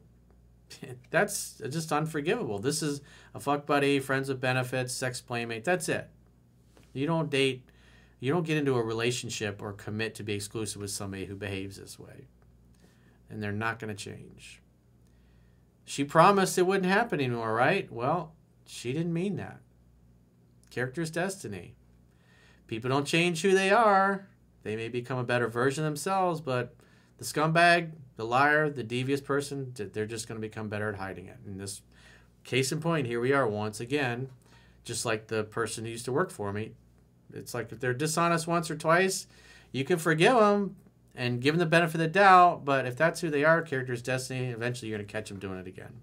that's 1.11 1.61
just 1.69 1.91
unforgivable. 1.91 2.57
This 2.57 2.81
is 2.81 3.01
a 3.35 3.39
fuck 3.39 3.67
buddy, 3.67 3.99
friends 3.99 4.29
with 4.29 4.41
benefits, 4.41 4.93
sex 4.93 5.21
playmate. 5.21 5.63
That's 5.63 5.87
it. 5.87 6.09
You 6.93 7.05
don't 7.05 7.29
date, 7.29 7.69
you 8.19 8.31
don't 8.31 8.45
get 8.45 8.57
into 8.57 8.75
a 8.75 8.81
relationship 8.81 9.61
or 9.61 9.73
commit 9.73 10.15
to 10.15 10.23
be 10.23 10.33
exclusive 10.33 10.81
with 10.81 10.91
somebody 10.91 11.25
who 11.25 11.35
behaves 11.35 11.77
this 11.77 11.99
way. 11.99 12.27
And 13.29 13.43
they're 13.43 13.51
not 13.51 13.79
going 13.79 13.95
to 13.95 14.03
change. 14.03 14.61
She 15.83 16.03
promised 16.03 16.57
it 16.57 16.65
wouldn't 16.65 16.91
happen 16.91 17.19
anymore, 17.19 17.53
right? 17.53 17.91
Well, 17.91 18.33
she 18.65 18.93
didn't 18.93 19.13
mean 19.13 19.35
that. 19.35 19.59
Character's 20.71 21.11
destiny. 21.11 21.75
People 22.67 22.89
don't 22.89 23.05
change 23.05 23.41
who 23.41 23.53
they 23.53 23.69
are. 23.71 24.27
They 24.63 24.75
may 24.75 24.87
become 24.87 25.19
a 25.19 25.23
better 25.23 25.47
version 25.47 25.83
of 25.83 25.91
themselves, 25.91 26.41
but 26.41 26.75
the 27.17 27.25
scumbag, 27.25 27.91
the 28.17 28.25
liar, 28.25 28.69
the 28.69 28.83
devious 28.83 29.21
person, 29.21 29.73
they're 29.75 30.05
just 30.05 30.27
going 30.27 30.39
to 30.39 30.47
become 30.47 30.69
better 30.69 30.89
at 30.89 30.95
hiding 30.95 31.27
it. 31.27 31.37
In 31.45 31.57
this 31.57 31.81
case 32.43 32.71
in 32.71 32.79
point, 32.79 33.07
here 33.07 33.19
we 33.19 33.33
are 33.33 33.47
once 33.47 33.79
again, 33.79 34.29
just 34.83 35.05
like 35.05 35.27
the 35.27 35.43
person 35.43 35.85
who 35.85 35.91
used 35.91 36.05
to 36.05 36.11
work 36.11 36.31
for 36.31 36.53
me. 36.53 36.71
It's 37.33 37.53
like 37.53 37.71
if 37.71 37.79
they're 37.79 37.93
dishonest 37.93 38.47
once 38.47 38.69
or 38.69 38.75
twice, 38.75 39.27
you 39.71 39.83
can 39.83 39.97
forgive 39.97 40.35
them, 40.35 40.75
and 41.15 41.41
give 41.41 41.53
them 41.53 41.59
the 41.59 41.65
benefit 41.65 41.95
of 41.95 42.01
the 42.01 42.07
doubt. 42.07 42.65
But 42.65 42.85
if 42.85 42.97
that's 42.97 43.21
who 43.21 43.29
they 43.29 43.43
are, 43.43 43.61
character's 43.61 44.01
destiny, 44.01 44.47
eventually 44.47 44.89
you're 44.89 44.97
going 44.97 45.07
to 45.07 45.11
catch 45.11 45.29
them 45.29 45.39
doing 45.39 45.57
it 45.57 45.67
again. 45.67 45.93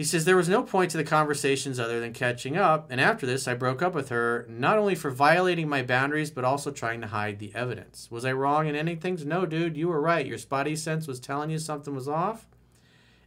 He 0.00 0.04
says 0.04 0.24
there 0.24 0.34
was 0.34 0.48
no 0.48 0.62
point 0.62 0.90
to 0.92 0.96
the 0.96 1.04
conversations 1.04 1.78
other 1.78 2.00
than 2.00 2.14
catching 2.14 2.56
up, 2.56 2.90
and 2.90 2.98
after 2.98 3.26
this, 3.26 3.46
I 3.46 3.52
broke 3.52 3.82
up 3.82 3.92
with 3.92 4.08
her 4.08 4.46
not 4.48 4.78
only 4.78 4.94
for 4.94 5.10
violating 5.10 5.68
my 5.68 5.82
boundaries, 5.82 6.30
but 6.30 6.42
also 6.42 6.70
trying 6.70 7.02
to 7.02 7.08
hide 7.08 7.38
the 7.38 7.54
evidence. 7.54 8.10
Was 8.10 8.24
I 8.24 8.32
wrong 8.32 8.66
in 8.66 8.74
anything? 8.74 9.18
No, 9.28 9.44
dude, 9.44 9.76
you 9.76 9.88
were 9.88 10.00
right. 10.00 10.24
Your 10.24 10.38
spidey 10.38 10.78
sense 10.78 11.06
was 11.06 11.20
telling 11.20 11.50
you 11.50 11.58
something 11.58 11.94
was 11.94 12.08
off, 12.08 12.46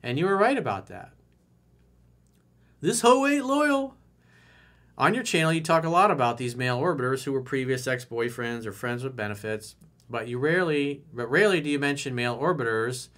and 0.02 0.18
you 0.18 0.26
were 0.26 0.36
right 0.36 0.58
about 0.58 0.88
that. 0.88 1.12
This 2.82 3.02
hoe 3.02 3.28
ain't 3.28 3.46
loyal. 3.46 3.96
On 4.98 5.14
your 5.14 5.22
channel, 5.22 5.54
you 5.54 5.62
talk 5.62 5.84
a 5.84 5.90
lot 5.90 6.10
about 6.10 6.40
these 6.40 6.56
male 6.56 6.82
orbiters 6.82 7.24
who 7.24 7.34
were 7.34 7.44
previous 7.44 7.86
ex-boyfriends 7.86 8.66
or 8.66 8.72
friends 8.72 9.04
with 9.04 9.16
benefits, 9.16 9.76
but 10.10 10.28
you 10.28 10.40
rarely, 10.40 11.04
but 11.14 11.30
rarely 11.30 11.62
do 11.62 11.70
you 11.70 11.78
mention 11.78 12.16
male 12.16 12.36
orbiters 12.36 13.10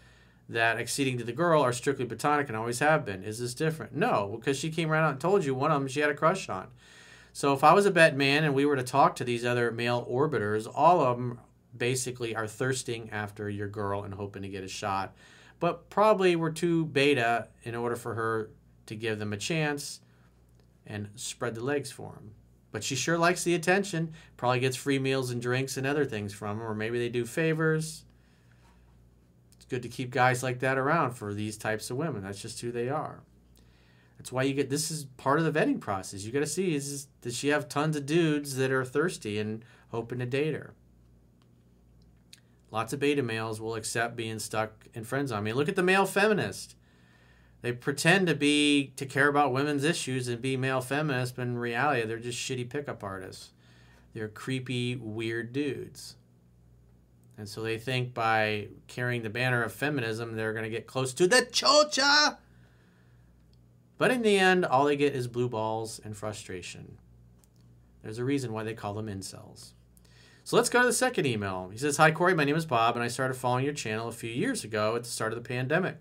that 0.48 0.78
acceding 0.78 1.18
to 1.18 1.24
the 1.24 1.32
girl 1.32 1.62
are 1.62 1.74
strictly 1.74 2.06
platonic 2.06 2.48
and 2.48 2.58
always 2.58 2.80
have 2.80 3.06
been. 3.06 3.24
Is 3.24 3.40
this 3.40 3.54
different? 3.54 3.96
No, 3.96 4.38
because 4.40 4.58
she 4.60 4.70
came 4.70 4.90
right 4.90 5.04
out 5.04 5.12
and 5.12 5.20
told 5.20 5.44
you 5.44 5.56
one 5.56 5.72
of 5.72 5.80
them 5.80 5.88
she 5.88 6.02
had 6.02 6.10
a 6.10 6.16
crush 6.16 6.50
on. 6.50 6.68
So 7.34 7.54
if 7.54 7.64
I 7.64 7.74
was 7.74 7.86
a 7.86 7.92
bet 7.92 8.16
man 8.16 8.44
and 8.44 8.54
we 8.54 8.66
were 8.66 8.75
to 8.75 8.84
talk 8.84 9.16
to 9.16 9.24
these 9.24 9.44
other 9.44 9.72
male 9.72 10.08
orbiters, 10.10 10.72
all 10.74 11.02
of 11.02 11.18
them 11.18 11.40
basically 11.75 12.36
are 12.36 12.48
thirsting 12.48 13.10
after 13.12 13.50
your 13.50 13.68
girl 13.68 14.04
and 14.04 14.14
hoping 14.14 14.44
to 14.44 14.48
get 14.48 14.64
a 14.64 14.70
shot, 14.70 15.14
but 15.60 15.90
probably 15.90 16.36
were 16.36 16.52
too 16.52 16.86
beta 16.86 17.50
in 17.64 17.75
order 17.75 17.96
for 17.96 18.14
her 18.14 18.52
to 18.86 18.96
give 18.96 19.20
them 19.20 19.34
a 19.34 19.38
chance 19.38 20.00
and 20.86 21.10
spread 21.16 21.56
the 21.56 21.64
legs 21.64 21.92
for 21.92 22.14
him. 22.14 22.32
But 22.72 22.84
she 22.84 22.96
sure 22.96 23.18
likes 23.18 23.44
the 23.44 23.56
attention. 23.56 24.14
Probably 24.38 24.60
gets 24.60 24.75
free 24.75 25.00
meals 25.00 25.32
and 25.32 25.42
drinks 25.42 25.78
and 25.78 25.88
other 25.88 26.06
things 26.06 26.34
from 26.34 26.60
him, 26.60 26.68
or 26.68 26.75
maybe 26.75 27.00
they 27.00 27.10
do 27.10 27.25
favors. 27.25 28.04
It's 29.65 29.72
good 29.72 29.84
to 29.84 29.89
keep 29.89 30.12
guys 30.12 30.43
like 30.43 30.60
that 30.60 30.77
around 30.77 31.12
for 31.12 31.34
these 31.34 31.57
types 31.57 31.89
of 31.89 31.98
women. 31.98 32.24
That's 32.24 32.41
just 32.41 32.62
who 32.62 32.72
they 32.72 32.89
are. 32.89 33.22
That's 34.17 34.31
why 34.31 34.43
you 34.43 34.53
get 34.53 34.69
this 34.69 34.91
is 34.91 35.05
part 35.17 35.39
of 35.39 35.45
the 35.51 35.60
vetting 35.60 35.79
process. 35.79 36.24
You 36.24 36.31
got 36.31 36.39
to 36.39 36.48
see 36.48 36.75
is 36.75 37.07
does 37.22 37.36
she 37.36 37.50
have 37.50 37.67
tons 37.67 37.95
of 37.95 38.05
dudes 38.05 38.55
that 38.55 38.72
are 38.72 38.86
thirsty 38.86 39.39
and 39.39 39.63
hoping 39.89 40.19
to 40.19 40.25
date 40.25 40.53
her. 40.53 40.74
Lots 42.72 42.93
of 42.93 43.00
beta 43.00 43.24
males 43.24 43.60
will 43.60 43.75
accept 43.75 44.15
being 44.15 44.39
stuck 44.39 44.88
in 44.93 45.03
friend 45.03 45.27
zone. 45.27 45.39
I 45.39 45.41
mean, 45.41 45.55
look 45.55 45.69
at 45.69 45.75
the 45.75 45.84
male 45.84 46.05
feminist 46.05 46.75
they 47.65 47.72
pretend 47.72 48.27
to 48.27 48.36
be 48.36 48.93
to 48.95 49.07
care 49.07 49.27
about 49.27 49.51
women's 49.51 49.84
issues 49.84 50.27
and 50.27 50.39
be 50.39 50.55
male 50.55 50.81
feminists, 50.81 51.34
but 51.36 51.48
in 51.48 51.57
reality, 51.57 52.05
they're 52.05 52.19
just 52.19 52.38
shitty 52.38 52.69
pickup 52.69 53.03
artists. 53.03 53.53
They're 54.13 54.27
creepy, 54.27 54.95
weird 54.95 55.51
dudes. 55.51 56.15
And 57.38 57.50
so 57.50 57.62
they 57.62 57.77
think 57.77 58.13
by 58.13 58.70
carrying 58.88 59.24
the 59.24 59.30
banner 59.30 59.62
of 59.63 59.74
feminism, 59.74 60.36
they're 60.36 60.54
going 60.54 60.63
to 60.63 60.70
get 60.70 60.88
close 60.88 61.13
to 61.15 61.27
the 61.27 61.42
chocha. 61.42 62.38
But 63.98 64.12
in 64.12 64.22
the 64.22 64.38
end, 64.38 64.65
all 64.65 64.86
they 64.86 64.96
get 64.96 65.15
is 65.15 65.27
blue 65.27 65.50
balls 65.50 66.00
and 66.04 66.15
frustration. 66.15 66.98
There's 68.04 68.20
a 68.20 68.25
reason 68.25 68.54
why 68.54 68.63
they 68.63 68.74
call 68.74 68.94
them 68.94 69.08
incels. 69.08 69.72
So 70.44 70.56
let's 70.56 70.70
go 70.70 70.82
to 70.82 70.88
the 70.88 70.94
second 70.94 71.25
email. 71.25 71.70
He 71.72 71.77
says, 71.77 71.98
Hi, 71.98 72.12
Corey. 72.12 72.36
My 72.36 72.44
name 72.44 72.56
is 72.56 72.65
Bob, 72.65 72.96
and 72.96 73.04
I 73.04 73.08
started 73.08 73.34
following 73.34 73.65
your 73.65 73.74
channel 73.74 74.08
a 74.08 74.13
few 74.13 74.30
years 74.30 74.63
ago 74.63 74.96
at 74.96 75.04
the 75.04 75.10
start 75.10 75.34
of 75.34 75.42
the 75.42 75.48
pandemic. 75.48 75.98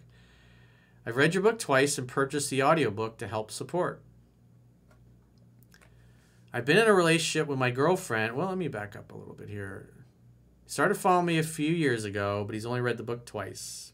I've 1.06 1.16
read 1.16 1.34
your 1.34 1.42
book 1.42 1.58
twice 1.58 1.98
and 1.98 2.06
purchased 2.06 2.50
the 2.50 2.62
audiobook 2.62 3.16
to 3.18 3.26
help 3.26 3.50
support. 3.50 4.02
I've 6.52 6.64
been 6.64 6.76
in 6.76 6.86
a 6.86 6.94
relationship 6.94 7.48
with 7.48 7.58
my 7.58 7.70
girlfriend. 7.70 8.36
Well, 8.36 8.48
let 8.48 8.58
me 8.58 8.68
back 8.68 8.94
up 8.94 9.12
a 9.12 9.16
little 9.16 9.34
bit 9.34 9.48
here. 9.48 10.03
He 10.64 10.70
started 10.70 10.96
following 10.96 11.26
me 11.26 11.38
a 11.38 11.42
few 11.42 11.72
years 11.72 12.04
ago, 12.04 12.44
but 12.46 12.54
he's 12.54 12.66
only 12.66 12.80
read 12.80 12.96
the 12.96 13.02
book 13.02 13.26
twice. 13.26 13.92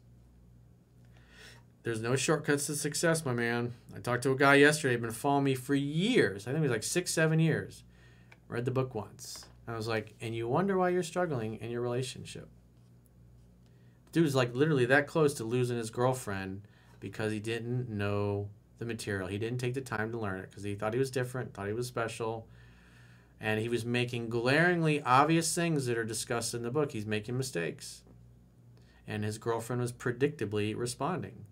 There's 1.83 2.01
no 2.01 2.15
shortcuts 2.15 2.67
to 2.67 2.77
success, 2.77 3.25
my 3.25 3.33
man. 3.33 3.75
I 3.95 4.01
talked 4.01 4.23
to 4.25 4.33
a 4.33 4.37
guy 4.37 4.57
yesterday, 4.57 4.97
been 4.97 5.11
following 5.11 5.45
me 5.45 5.55
for 5.55 5.75
years. 5.75 6.47
I 6.47 6.51
think 6.51 6.59
it 6.59 6.63
was 6.63 6.71
like 6.71 6.83
six, 6.83 7.11
seven 7.13 7.41
years. 7.41 7.85
Read 8.49 8.67
the 8.67 8.71
book 8.71 8.95
once. 8.95 9.47
I 9.67 9.77
was 9.77 9.89
like, 9.89 10.15
and 10.21 10.35
you 10.35 10.47
wonder 10.47 10.77
why 10.77 10.91
you're 10.91 11.03
struggling 11.03 11.55
in 11.57 11.71
your 11.71 11.81
relationship. 11.81 12.49
Dude 14.13 14.27
is 14.27 14.35
like 14.35 14.55
literally 14.55 14.87
that 14.87 15.07
close 15.07 15.35
to 15.35 15.45
losing 15.45 15.79
his 15.79 15.91
girlfriend 15.91 16.63
because 16.99 17.33
he 17.33 17.39
didn't 17.41 17.89
know 17.89 18.49
the 18.79 18.85
material. 18.85 19.29
He 19.29 19.39
didn't 19.39 19.59
take 19.59 19.75
the 19.75 19.81
time 19.81 20.11
to 20.13 20.19
learn 20.19 20.41
it 20.41 20.51
because 20.51 20.65
he 20.65 20.75
thought 20.75 20.93
he 20.93 20.99
was 20.99 21.11
different, 21.11 21.55
thought 21.55 21.69
he 21.69 21.73
was 21.73 21.87
special. 21.87 22.47
And 23.41 23.61
he 23.61 23.69
was 23.69 23.85
making 23.85 24.29
glaringly 24.29 25.03
obvious 25.03 25.55
things 25.55 25.87
that 25.87 25.97
are 25.97 26.05
discussed 26.05 26.53
in 26.53 26.63
the 26.63 26.71
book. 26.71 26.93
He's 26.93 27.07
making 27.07 27.39
mistakes. 27.39 28.03
And 29.07 29.25
his 29.25 29.39
girlfriend 29.39 29.81
was 29.81 29.93
predictably 29.93 30.77
responding. 30.77 31.47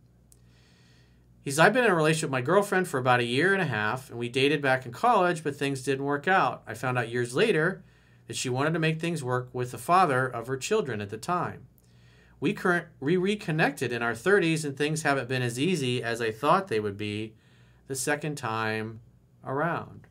He's, 1.49 1.59
I've 1.59 1.73
been 1.73 1.85
in 1.85 1.90
a 1.90 1.95
relationship 1.95 2.28
with 2.28 2.33
my 2.33 2.42
girlfriend 2.42 2.88
for 2.88 2.99
about 2.99 3.21
a 3.21 3.25
year 3.25 3.54
and 3.54 3.62
a 3.62 3.66
half, 3.66 4.11
and 4.11 4.18
we 4.18 4.28
dated 4.28 4.61
back 4.61 4.85
in 4.85 4.92
college, 4.92 5.42
but 5.42 5.57
things 5.57 5.83
didn't 5.83 6.04
work 6.04 6.28
out. 6.28 6.62
I 6.66 6.75
found 6.75 6.99
out 6.99 7.09
years 7.09 7.35
later 7.35 7.83
that 8.26 8.37
she 8.37 8.50
wanted 8.50 8.75
to 8.75 8.78
make 8.78 9.00
things 9.00 9.25
work 9.25 9.49
with 9.52 9.71
the 9.71 9.78
father 9.78 10.26
of 10.26 10.47
her 10.47 10.57
children 10.59 11.00
at 11.00 11.09
the 11.09 11.16
time. 11.16 11.66
We, 12.38 12.52
current, 12.52 12.88
we 13.00 13.16
reconnected 13.16 13.92
in 13.92 14.02
our 14.02 14.12
30s, 14.12 14.64
and 14.64 14.76
things 14.76 15.02
haven't 15.02 15.28
been 15.28 15.40
as 15.40 15.59
easy 15.59 16.02
as 16.02 16.21
I 16.21 16.30
thought 16.33 16.68
they 16.68 16.80
would 16.80 16.99
be 16.99 17.33
the 17.87 17.95
second 17.95 18.37
time 18.37 19.00
around. 19.42 20.07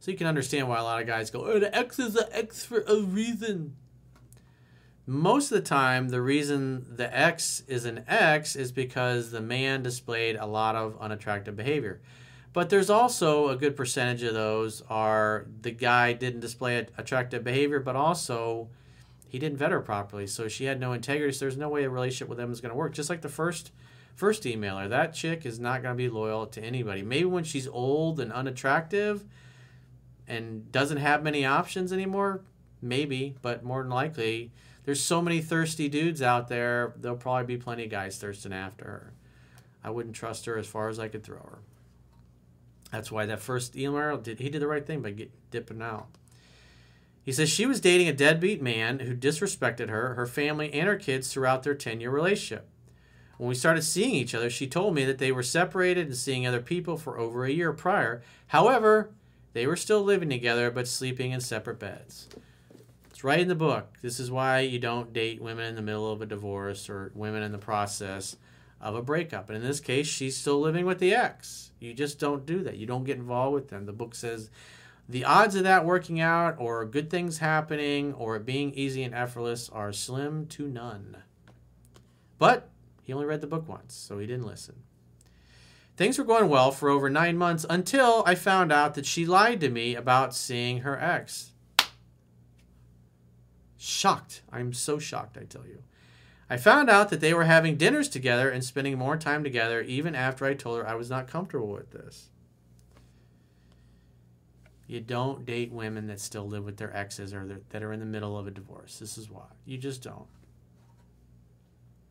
So 0.00 0.10
you 0.10 0.16
can 0.16 0.26
understand 0.26 0.68
why 0.68 0.78
a 0.78 0.82
lot 0.82 1.00
of 1.00 1.06
guys 1.06 1.30
go, 1.30 1.44
oh, 1.44 1.58
the 1.58 1.76
ex 1.76 1.98
is 1.98 2.16
an 2.16 2.26
ex 2.30 2.64
for 2.64 2.84
a 2.86 3.00
reason. 3.00 3.76
Most 5.06 5.50
of 5.50 5.56
the 5.56 5.68
time, 5.68 6.10
the 6.10 6.20
reason 6.20 6.86
the 6.96 7.16
ex 7.16 7.62
is 7.66 7.84
an 7.84 8.04
ex 8.06 8.54
is 8.54 8.70
because 8.70 9.30
the 9.30 9.40
man 9.40 9.82
displayed 9.82 10.36
a 10.36 10.46
lot 10.46 10.76
of 10.76 10.98
unattractive 11.00 11.56
behavior. 11.56 12.00
But 12.52 12.70
there's 12.70 12.90
also 12.90 13.48
a 13.48 13.56
good 13.56 13.76
percentage 13.76 14.22
of 14.22 14.34
those 14.34 14.82
are 14.88 15.46
the 15.60 15.70
guy 15.70 16.12
didn't 16.12 16.40
display 16.40 16.86
attractive 16.96 17.44
behavior, 17.44 17.80
but 17.80 17.96
also 17.96 18.68
he 19.28 19.38
didn't 19.38 19.58
vet 19.58 19.70
her 19.70 19.80
properly, 19.80 20.26
so 20.26 20.48
she 20.48 20.64
had 20.64 20.80
no 20.80 20.92
integrity. 20.92 21.32
So 21.32 21.44
there's 21.44 21.56
no 21.56 21.68
way 21.68 21.84
a 21.84 21.90
relationship 21.90 22.28
with 22.28 22.38
them 22.38 22.50
is 22.50 22.60
going 22.60 22.70
to 22.70 22.76
work. 22.76 22.92
Just 22.94 23.10
like 23.10 23.20
the 23.20 23.28
first 23.28 23.72
first 24.14 24.42
emailer, 24.44 24.88
that 24.88 25.14
chick 25.14 25.46
is 25.46 25.60
not 25.60 25.82
going 25.82 25.94
to 25.94 25.96
be 25.96 26.08
loyal 26.08 26.46
to 26.46 26.60
anybody. 26.60 27.02
Maybe 27.02 27.26
when 27.26 27.44
she's 27.44 27.68
old 27.68 28.18
and 28.18 28.32
unattractive 28.32 29.24
and 30.28 30.70
doesn't 30.70 30.98
have 30.98 31.22
many 31.22 31.44
options 31.44 31.92
anymore, 31.92 32.42
maybe, 32.80 33.34
but 33.42 33.64
more 33.64 33.82
than 33.82 33.90
likely, 33.90 34.52
there's 34.84 35.02
so 35.02 35.20
many 35.20 35.40
thirsty 35.40 35.88
dudes 35.88 36.22
out 36.22 36.48
there. 36.48 36.94
There'll 36.96 37.16
probably 37.16 37.56
be 37.56 37.62
plenty 37.62 37.84
of 37.84 37.90
guys 37.90 38.18
thirsting 38.18 38.52
after 38.52 38.84
her. 38.84 39.12
I 39.82 39.90
wouldn't 39.90 40.14
trust 40.14 40.46
her 40.46 40.56
as 40.56 40.66
far 40.66 40.88
as 40.88 40.98
I 40.98 41.08
could 41.08 41.24
throw 41.24 41.38
her. 41.38 41.58
That's 42.92 43.10
why 43.10 43.26
that 43.26 43.40
first 43.40 43.76
email 43.76 44.16
did 44.16 44.38
he 44.38 44.48
did 44.48 44.62
the 44.62 44.66
right 44.66 44.86
thing 44.86 45.02
by 45.02 45.10
get, 45.10 45.30
dipping 45.50 45.82
out. 45.82 46.06
He 47.22 47.32
says 47.32 47.50
she 47.50 47.66
was 47.66 47.80
dating 47.80 48.08
a 48.08 48.14
deadbeat 48.14 48.62
man 48.62 49.00
who 49.00 49.14
disrespected 49.14 49.90
her, 49.90 50.14
her 50.14 50.26
family, 50.26 50.72
and 50.72 50.88
her 50.88 50.96
kids 50.96 51.30
throughout 51.30 51.62
their 51.62 51.74
10 51.74 52.00
year 52.00 52.10
relationship. 52.10 52.66
When 53.36 53.48
we 53.48 53.54
started 53.54 53.82
seeing 53.82 54.14
each 54.14 54.34
other, 54.34 54.50
she 54.50 54.66
told 54.66 54.94
me 54.94 55.04
that 55.04 55.18
they 55.18 55.30
were 55.30 55.42
separated 55.42 56.06
and 56.06 56.16
seeing 56.16 56.46
other 56.46 56.60
people 56.60 56.96
for 56.96 57.18
over 57.18 57.44
a 57.44 57.50
year 57.50 57.72
prior. 57.72 58.22
However, 58.48 59.10
they 59.58 59.66
were 59.66 59.74
still 59.74 60.04
living 60.04 60.30
together 60.30 60.70
but 60.70 60.86
sleeping 60.86 61.32
in 61.32 61.40
separate 61.40 61.80
beds. 61.80 62.28
It's 63.10 63.24
right 63.24 63.40
in 63.40 63.48
the 63.48 63.56
book. 63.56 63.98
This 64.00 64.20
is 64.20 64.30
why 64.30 64.60
you 64.60 64.78
don't 64.78 65.12
date 65.12 65.42
women 65.42 65.64
in 65.64 65.74
the 65.74 65.82
middle 65.82 66.12
of 66.12 66.22
a 66.22 66.26
divorce 66.26 66.88
or 66.88 67.10
women 67.16 67.42
in 67.42 67.50
the 67.50 67.58
process 67.58 68.36
of 68.80 68.94
a 68.94 69.02
breakup. 69.02 69.48
And 69.50 69.56
in 69.56 69.64
this 69.64 69.80
case, 69.80 70.06
she's 70.06 70.36
still 70.36 70.60
living 70.60 70.86
with 70.86 71.00
the 71.00 71.12
ex. 71.12 71.72
You 71.80 71.92
just 71.92 72.20
don't 72.20 72.46
do 72.46 72.62
that. 72.62 72.76
You 72.76 72.86
don't 72.86 73.02
get 73.02 73.16
involved 73.16 73.54
with 73.54 73.68
them. 73.68 73.86
The 73.86 73.92
book 73.92 74.14
says 74.14 74.48
the 75.08 75.24
odds 75.24 75.56
of 75.56 75.64
that 75.64 75.84
working 75.84 76.20
out 76.20 76.54
or 76.60 76.84
good 76.84 77.10
things 77.10 77.38
happening 77.38 78.14
or 78.14 78.36
it 78.36 78.46
being 78.46 78.72
easy 78.74 79.02
and 79.02 79.12
effortless 79.12 79.68
are 79.70 79.92
slim 79.92 80.46
to 80.50 80.68
none. 80.68 81.16
But 82.38 82.68
he 83.02 83.12
only 83.12 83.26
read 83.26 83.40
the 83.40 83.48
book 83.48 83.68
once, 83.68 83.96
so 83.96 84.20
he 84.20 84.26
didn't 84.28 84.46
listen. 84.46 84.84
Things 85.98 86.16
were 86.16 86.22
going 86.22 86.48
well 86.48 86.70
for 86.70 86.88
over 86.88 87.10
nine 87.10 87.36
months 87.36 87.66
until 87.68 88.22
I 88.24 88.36
found 88.36 88.70
out 88.70 88.94
that 88.94 89.04
she 89.04 89.26
lied 89.26 89.60
to 89.62 89.68
me 89.68 89.96
about 89.96 90.32
seeing 90.32 90.82
her 90.82 90.96
ex. 90.96 91.50
Shocked. 93.76 94.42
I'm 94.52 94.72
so 94.72 95.00
shocked, 95.00 95.36
I 95.36 95.42
tell 95.42 95.66
you. 95.66 95.82
I 96.48 96.56
found 96.56 96.88
out 96.88 97.08
that 97.08 97.18
they 97.18 97.34
were 97.34 97.46
having 97.46 97.76
dinners 97.76 98.08
together 98.08 98.48
and 98.48 98.62
spending 98.62 98.96
more 98.96 99.16
time 99.16 99.42
together 99.42 99.82
even 99.82 100.14
after 100.14 100.44
I 100.44 100.54
told 100.54 100.78
her 100.78 100.88
I 100.88 100.94
was 100.94 101.10
not 101.10 101.26
comfortable 101.26 101.72
with 101.72 101.90
this. 101.90 102.28
You 104.86 105.00
don't 105.00 105.44
date 105.44 105.72
women 105.72 106.06
that 106.06 106.20
still 106.20 106.46
live 106.46 106.64
with 106.64 106.76
their 106.76 106.96
exes 106.96 107.34
or 107.34 107.60
that 107.70 107.82
are 107.82 107.92
in 107.92 107.98
the 107.98 108.06
middle 108.06 108.38
of 108.38 108.46
a 108.46 108.52
divorce. 108.52 109.00
This 109.00 109.18
is 109.18 109.28
why. 109.28 109.46
You 109.66 109.78
just 109.78 110.04
don't. 110.04 110.28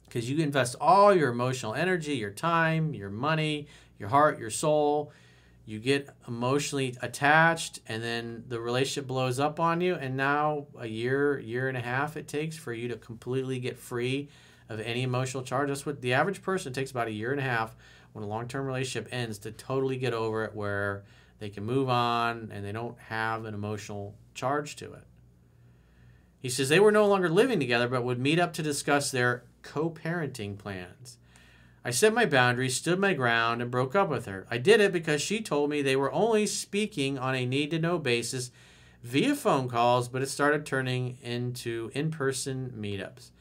Because 0.08 0.30
you 0.30 0.38
invest 0.39 0.76
all 0.80 1.13
your 1.13 1.30
emotional 1.30 1.74
energy, 1.74 2.15
your 2.15 2.32
time, 2.32 2.93
your 2.93 3.10
money, 3.10 3.67
your 4.00 4.10
heart, 4.10 4.39
your 4.39 4.50
soul. 4.50 5.12
You 5.65 5.80
get 5.80 6.10
emotionally 6.26 6.96
attached, 7.02 7.82
and 7.89 8.02
then 8.02 8.46
the 8.48 8.62
relationship 8.62 9.06
blows 9.06 9.38
up 9.38 9.60
on 9.60 9.82
you. 9.82 9.96
And 9.96 10.15
now, 10.15 10.67
a 10.80 10.88
year, 10.88 11.39
year 11.39 11.67
and 11.67 11.76
a 11.76 11.82
half 11.82 12.15
it 12.15 12.28
takes 12.28 12.58
for 12.58 12.72
you 12.72 12.88
to 12.88 12.96
completely 12.96 13.60
get 13.60 13.78
free 13.78 14.30
of 14.70 14.80
any 14.80 15.04
emotional 15.04 15.43
charge. 15.43 15.67
That's 15.67 15.86
what 15.86 16.02
the 16.02 16.13
average 16.13 16.41
person 16.41 16.72
takes 16.72 16.91
about 16.91 17.08
a 17.08 17.12
year 17.12 17.32
and 17.32 17.39
a 17.39 17.43
half 17.43 17.76
when 18.13 18.24
a 18.24 18.28
long 18.28 18.48
term 18.48 18.65
relationship 18.65 19.10
ends 19.12 19.38
to 19.39 19.52
totally 19.52 19.98
get 19.98 20.13
over 20.13 20.46
it, 20.46 20.56
where 20.56 21.04
they 21.39 21.50
can 21.50 21.65
move 21.65 21.89
on 21.89 22.50
and 22.54 22.65
they 22.65 22.72
don't 22.72 22.98
have 23.00 23.46
an 23.46 23.54
emotional 23.54 24.15
charge 24.34 24.76
to 24.78 24.93
it. 24.93 25.04
He 26.39 26.50
says 26.50 26.70
they 26.70 26.80
were 26.80 26.91
no 26.91 27.08
longer 27.08 27.30
living 27.30 27.60
together 27.60 27.88
but 27.88 28.04
would 28.04 28.20
meet 28.20 28.39
up 28.39 28.54
to 28.54 28.63
discuss 28.63 29.12
their 29.12 29.43
co 29.67 29.89
parenting 29.89 30.58
plans. 30.58 31.17
I 31.84 31.91
set 31.91 32.13
my 32.13 32.25
boundaries, 32.25 32.75
stood 32.75 32.99
my 32.99 33.13
ground, 33.13 33.62
and 33.62 33.69
broke 33.69 33.95
up 33.95 34.10
with 34.10 34.25
her. 34.25 34.47
I 34.49 34.58
did 34.58 34.82
it 34.82 34.91
because 34.91 35.21
she 35.21 35.41
told 35.41 35.69
me 35.69 35.82
they 35.82 35.95
were 35.95 36.12
only 36.12 36.47
speaking 36.47 37.17
on 37.17 37.36
a 37.36 37.45
need 37.45 37.71
to 37.71 37.80
know 37.80 37.99
basis 37.99 38.51
via 39.03 39.36
phone 39.36 39.69
calls, 39.69 40.08
but 40.08 40.21
it 40.21 40.30
started 40.30 40.65
turning 40.65 41.17
into 41.21 41.91
in 41.93 42.12
person 42.12 42.73
meetups. 42.77 43.32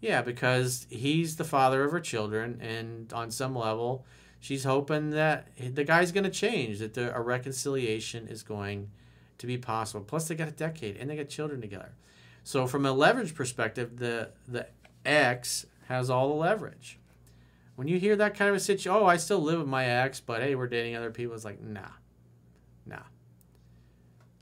Yeah, 0.00 0.22
because 0.22 0.86
he's 0.90 1.36
the 1.36 1.44
father 1.44 1.84
of 1.84 1.92
her 1.92 2.00
children, 2.00 2.60
and 2.60 3.12
on 3.12 3.30
some 3.30 3.56
level, 3.56 4.04
she's 4.40 4.64
hoping 4.64 5.10
that 5.10 5.48
the 5.58 5.84
guy's 5.84 6.12
going 6.12 6.24
to 6.24 6.30
change, 6.30 6.80
that 6.80 6.94
the, 6.94 7.16
a 7.16 7.20
reconciliation 7.20 8.28
is 8.28 8.42
going 8.42 8.90
to 9.38 9.46
be 9.46 9.56
possible. 9.56 10.04
Plus, 10.04 10.28
they 10.28 10.34
got 10.34 10.48
a 10.48 10.52
decade 10.52 10.96
and 10.96 11.08
they 11.08 11.16
got 11.16 11.28
children 11.28 11.60
together. 11.60 11.92
So, 12.44 12.66
from 12.66 12.86
a 12.86 12.92
leverage 12.92 13.34
perspective, 13.34 13.98
the 13.98 14.30
the 14.46 14.68
ex 15.06 15.66
has 15.88 16.10
all 16.10 16.28
the 16.28 16.34
leverage. 16.34 16.98
When 17.74 17.88
you 17.88 17.98
hear 17.98 18.16
that 18.16 18.34
kind 18.34 18.48
of 18.48 18.56
a 18.56 18.60
situation, 18.60 18.92
oh, 18.92 19.04
I 19.04 19.16
still 19.16 19.40
live 19.40 19.58
with 19.58 19.68
my 19.68 19.84
ex, 19.84 20.20
but 20.20 20.42
hey, 20.42 20.54
we're 20.54 20.66
dating 20.66 20.96
other 20.96 21.10
people. 21.10 21.34
It's 21.34 21.44
like, 21.44 21.60
nah, 21.60 21.90
nah. 22.86 23.02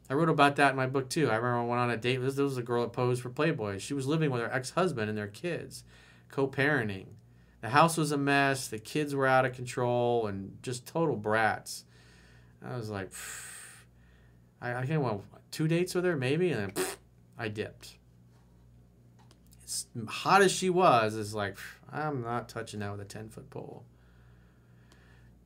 I 0.08 0.14
wrote 0.14 0.28
about 0.28 0.56
that 0.56 0.70
in 0.70 0.76
my 0.76 0.86
book 0.86 1.08
too. 1.08 1.30
I 1.30 1.36
remember 1.36 1.58
I 1.58 1.64
went 1.64 1.80
on 1.80 1.90
a 1.90 1.96
date. 1.96 2.18
This, 2.18 2.34
this 2.34 2.42
was 2.42 2.58
a 2.58 2.62
girl 2.62 2.82
that 2.82 2.92
posed 2.92 3.22
for 3.22 3.30
Playboy. 3.30 3.78
She 3.78 3.94
was 3.94 4.06
living 4.06 4.30
with 4.30 4.42
her 4.42 4.52
ex 4.52 4.70
husband 4.70 5.08
and 5.08 5.18
their 5.18 5.28
kids, 5.28 5.82
co 6.28 6.46
parenting 6.46 7.06
the 7.64 7.70
house 7.70 7.96
was 7.96 8.12
a 8.12 8.18
mess. 8.18 8.68
The 8.68 8.78
kids 8.78 9.14
were 9.14 9.26
out 9.26 9.46
of 9.46 9.54
control 9.54 10.26
and 10.26 10.58
just 10.60 10.86
total 10.86 11.16
brats. 11.16 11.86
I 12.62 12.76
was 12.76 12.90
like, 12.90 13.10
I, 14.60 14.74
I 14.74 14.86
can't 14.86 15.00
went 15.00 15.22
two 15.50 15.66
dates 15.66 15.94
with 15.94 16.04
her 16.04 16.14
maybe, 16.14 16.50
and 16.50 16.74
then 16.74 16.86
I 17.38 17.48
dipped. 17.48 17.94
As 19.64 19.86
hot 20.06 20.42
as 20.42 20.52
she 20.52 20.70
was, 20.70 21.14
is 21.14 21.34
like 21.34 21.56
I'm 21.92 22.22
not 22.22 22.48
touching 22.48 22.80
that 22.80 22.92
with 22.92 23.00
a 23.00 23.04
ten 23.04 23.28
foot 23.28 23.50
pole. 23.50 23.84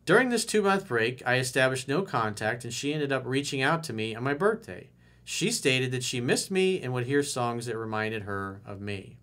During 0.05 0.31
this 0.31 0.47
two 0.47 0.63
month 0.63 0.89
break, 0.89 1.23
I 1.27 1.37
established 1.37 1.87
no 1.87 2.03
contact, 2.03 2.65
and 2.65 2.73
she 2.73 2.95
ended 2.95 3.13
up 3.13 3.25
reaching 3.27 3.61
out 3.61 3.83
to 3.85 3.93
me 3.93 4.15
on 4.15 4.25
my 4.25 4.35
birthday. 4.35 4.89
She 5.23 5.51
stated 5.51 5.91
that 5.91 6.03
she 6.03 6.23
missed 6.23 6.51
me 6.51 6.81
and 6.81 6.95
would 6.95 7.05
hear 7.05 7.23
songs 7.23 7.67
that 7.67 7.77
reminded 7.77 8.23
her 8.23 8.63
of 8.65 8.81
me. 8.81 9.19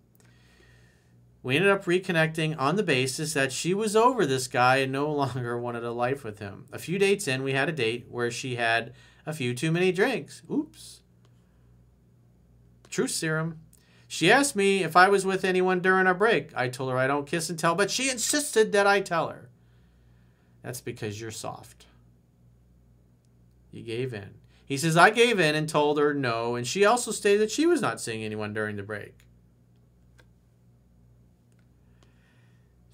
We 1.42 1.56
ended 1.56 1.72
up 1.72 1.84
reconnecting 1.84 2.56
on 2.58 2.76
the 2.76 2.84
basis 2.84 3.34
that 3.34 3.50
she 3.52 3.74
was 3.74 3.96
over 3.96 4.24
this 4.24 4.46
guy 4.46 4.76
and 4.76 4.92
no 4.92 5.10
longer 5.12 5.58
wanted 5.58 5.82
a 5.82 5.90
life 5.90 6.22
with 6.22 6.38
him. 6.38 6.66
A 6.72 6.78
few 6.78 6.98
dates 6.98 7.26
in, 7.26 7.42
we 7.42 7.52
had 7.52 7.68
a 7.68 7.72
date 7.72 8.06
where 8.08 8.30
she 8.30 8.54
had 8.54 8.92
a 9.26 9.32
few 9.32 9.54
too 9.54 9.72
many 9.72 9.90
drinks. 9.90 10.42
Oops. 10.48 11.00
Truth 12.88 13.10
serum. 13.10 13.58
She 14.08 14.30
asked 14.30 14.54
me 14.54 14.84
if 14.84 14.96
I 14.96 15.08
was 15.08 15.26
with 15.26 15.44
anyone 15.44 15.80
during 15.80 16.06
our 16.06 16.14
break. 16.14 16.50
I 16.56 16.68
told 16.68 16.90
her 16.90 16.98
I 16.98 17.06
don't 17.06 17.26
kiss 17.26 17.50
and 17.50 17.58
tell, 17.58 17.74
but 17.74 17.90
she 17.90 18.08
insisted 18.08 18.72
that 18.72 18.86
I 18.86 19.00
tell 19.00 19.28
her. 19.28 19.48
That's 20.62 20.80
because 20.80 21.20
you're 21.20 21.30
soft. 21.30 21.86
You 23.70 23.82
gave 23.82 24.14
in. 24.14 24.34
He 24.64 24.76
says, 24.76 24.96
I 24.96 25.10
gave 25.10 25.38
in 25.38 25.54
and 25.54 25.68
told 25.68 25.98
her 25.98 26.12
no, 26.12 26.56
and 26.56 26.66
she 26.66 26.84
also 26.84 27.12
stated 27.12 27.40
that 27.40 27.50
she 27.50 27.66
was 27.66 27.80
not 27.80 28.00
seeing 28.00 28.24
anyone 28.24 28.52
during 28.52 28.76
the 28.76 28.82
break. 28.82 29.14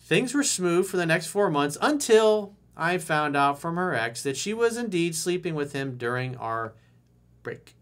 Things 0.00 0.34
were 0.34 0.42
smooth 0.42 0.86
for 0.86 0.98
the 0.98 1.06
next 1.06 1.28
four 1.28 1.48
months 1.48 1.78
until 1.80 2.54
I 2.76 2.98
found 2.98 3.36
out 3.36 3.58
from 3.58 3.76
her 3.76 3.94
ex 3.94 4.22
that 4.22 4.36
she 4.36 4.52
was 4.52 4.76
indeed 4.76 5.14
sleeping 5.14 5.54
with 5.54 5.72
him 5.72 5.96
during 5.96 6.36
our 6.36 6.74
break. 7.42 7.74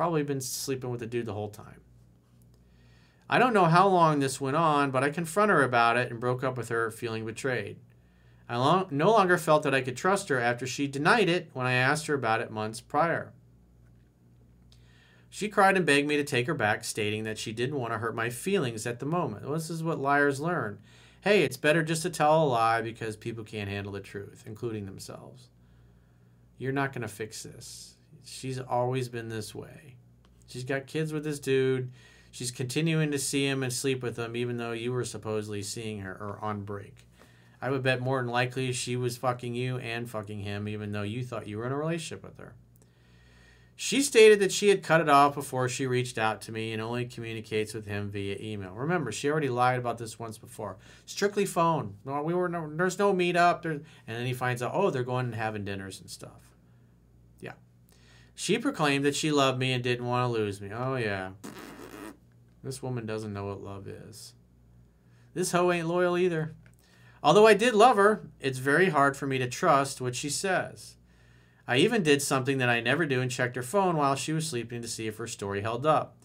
Probably 0.00 0.22
been 0.22 0.40
sleeping 0.40 0.88
with 0.88 1.00
the 1.00 1.06
dude 1.06 1.26
the 1.26 1.34
whole 1.34 1.50
time. 1.50 1.82
I 3.28 3.38
don't 3.38 3.52
know 3.52 3.66
how 3.66 3.86
long 3.86 4.18
this 4.18 4.40
went 4.40 4.56
on, 4.56 4.90
but 4.90 5.04
I 5.04 5.10
confronted 5.10 5.58
her 5.58 5.62
about 5.62 5.98
it 5.98 6.10
and 6.10 6.18
broke 6.18 6.42
up 6.42 6.56
with 6.56 6.70
her 6.70 6.90
feeling 6.90 7.26
betrayed. 7.26 7.76
I 8.48 8.56
long, 8.56 8.86
no 8.90 9.10
longer 9.10 9.36
felt 9.36 9.62
that 9.64 9.74
I 9.74 9.82
could 9.82 9.98
trust 9.98 10.30
her 10.30 10.40
after 10.40 10.66
she 10.66 10.86
denied 10.86 11.28
it 11.28 11.50
when 11.52 11.66
I 11.66 11.74
asked 11.74 12.06
her 12.06 12.14
about 12.14 12.40
it 12.40 12.50
months 12.50 12.80
prior. 12.80 13.34
She 15.28 15.50
cried 15.50 15.76
and 15.76 15.84
begged 15.84 16.08
me 16.08 16.16
to 16.16 16.24
take 16.24 16.46
her 16.46 16.54
back, 16.54 16.82
stating 16.82 17.24
that 17.24 17.36
she 17.36 17.52
didn't 17.52 17.78
want 17.78 17.92
to 17.92 17.98
hurt 17.98 18.14
my 18.14 18.30
feelings 18.30 18.86
at 18.86 19.00
the 19.00 19.04
moment. 19.04 19.44
Well, 19.44 19.52
this 19.52 19.68
is 19.68 19.82
what 19.82 19.98
liars 19.98 20.40
learn. 20.40 20.78
Hey, 21.20 21.42
it's 21.42 21.58
better 21.58 21.82
just 21.82 22.00
to 22.04 22.08
tell 22.08 22.42
a 22.42 22.46
lie 22.46 22.80
because 22.80 23.16
people 23.18 23.44
can't 23.44 23.68
handle 23.68 23.92
the 23.92 24.00
truth, 24.00 24.44
including 24.46 24.86
themselves. 24.86 25.50
You're 26.56 26.72
not 26.72 26.94
going 26.94 27.02
to 27.02 27.08
fix 27.08 27.42
this. 27.42 27.96
She's 28.24 28.58
always 28.58 29.08
been 29.08 29.28
this 29.28 29.54
way. 29.54 29.96
She's 30.46 30.64
got 30.64 30.86
kids 30.86 31.12
with 31.12 31.24
this 31.24 31.38
dude. 31.38 31.90
She's 32.30 32.50
continuing 32.50 33.10
to 33.10 33.18
see 33.18 33.46
him 33.46 33.62
and 33.62 33.72
sleep 33.72 34.02
with 34.02 34.16
him, 34.16 34.36
even 34.36 34.56
though 34.56 34.72
you 34.72 34.92
were 34.92 35.04
supposedly 35.04 35.62
seeing 35.62 36.00
her 36.00 36.12
or 36.12 36.38
on 36.42 36.62
break. 36.62 37.06
I 37.62 37.70
would 37.70 37.82
bet 37.82 38.00
more 38.00 38.18
than 38.18 38.30
likely 38.30 38.72
she 38.72 38.96
was 38.96 39.16
fucking 39.16 39.54
you 39.54 39.78
and 39.78 40.08
fucking 40.08 40.40
him, 40.40 40.68
even 40.68 40.92
though 40.92 41.02
you 41.02 41.24
thought 41.24 41.48
you 41.48 41.58
were 41.58 41.66
in 41.66 41.72
a 41.72 41.76
relationship 41.76 42.22
with 42.24 42.38
her. 42.38 42.54
She 43.76 44.02
stated 44.02 44.40
that 44.40 44.52
she 44.52 44.68
had 44.68 44.82
cut 44.82 45.00
it 45.00 45.08
off 45.08 45.34
before 45.34 45.66
she 45.68 45.86
reached 45.86 46.18
out 46.18 46.42
to 46.42 46.52
me 46.52 46.72
and 46.72 46.82
only 46.82 47.06
communicates 47.06 47.72
with 47.72 47.86
him 47.86 48.10
via 48.10 48.36
email. 48.38 48.72
Remember, 48.72 49.10
she 49.10 49.30
already 49.30 49.48
lied 49.48 49.78
about 49.78 49.96
this 49.96 50.18
once 50.18 50.36
before. 50.36 50.76
Strictly 51.06 51.46
phone. 51.46 51.96
No, 52.04 52.22
we 52.22 52.34
were 52.34 52.48
no, 52.48 52.70
there's 52.70 52.98
no 52.98 53.14
meetup. 53.14 53.62
There, 53.62 53.72
and 53.72 53.84
then 54.06 54.26
he 54.26 54.34
finds 54.34 54.62
out, 54.62 54.72
oh, 54.74 54.90
they're 54.90 55.02
going 55.02 55.26
and 55.26 55.34
having 55.34 55.64
dinners 55.64 55.98
and 55.98 56.10
stuff. 56.10 56.49
She 58.40 58.56
proclaimed 58.56 59.04
that 59.04 59.14
she 59.14 59.30
loved 59.30 59.58
me 59.58 59.70
and 59.74 59.84
didn't 59.84 60.06
want 60.06 60.26
to 60.26 60.32
lose 60.32 60.62
me. 60.62 60.70
Oh 60.72 60.96
yeah. 60.96 61.32
This 62.64 62.82
woman 62.82 63.04
doesn't 63.04 63.34
know 63.34 63.44
what 63.44 63.62
love 63.62 63.86
is. 63.86 64.32
This 65.34 65.52
hoe 65.52 65.70
ain't 65.70 65.88
loyal 65.88 66.16
either. 66.16 66.54
Although 67.22 67.46
I 67.46 67.52
did 67.52 67.74
love 67.74 67.98
her, 67.98 68.30
it's 68.40 68.56
very 68.56 68.88
hard 68.88 69.14
for 69.14 69.26
me 69.26 69.36
to 69.36 69.46
trust 69.46 70.00
what 70.00 70.16
she 70.16 70.30
says. 70.30 70.96
I 71.68 71.76
even 71.76 72.02
did 72.02 72.22
something 72.22 72.56
that 72.56 72.70
I 72.70 72.80
never 72.80 73.04
do 73.04 73.20
and 73.20 73.30
checked 73.30 73.56
her 73.56 73.62
phone 73.62 73.98
while 73.98 74.14
she 74.14 74.32
was 74.32 74.48
sleeping 74.48 74.80
to 74.80 74.88
see 74.88 75.06
if 75.06 75.18
her 75.18 75.26
story 75.26 75.60
held 75.60 75.84
up. 75.84 76.16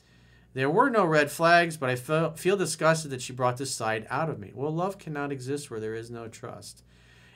There 0.53 0.69
were 0.69 0.89
no 0.89 1.03
red 1.03 1.29
flags, 1.29 1.75
but 1.75 1.89
I 1.89 1.95
feel 1.97 2.55
disgusted 2.55 3.11
that 3.11 3.21
she 3.21 3.33
brought 3.33 3.57
this 3.57 3.75
side 3.75 4.07
out 4.09 4.29
of 4.29 4.39
me. 4.39 4.53
Well, 4.55 4.73
love 4.73 4.97
cannot 4.97 5.33
exist 5.33 5.69
where 5.69 5.81
there 5.81 5.95
is 5.95 6.09
no 6.09 6.29
trust. 6.29 6.81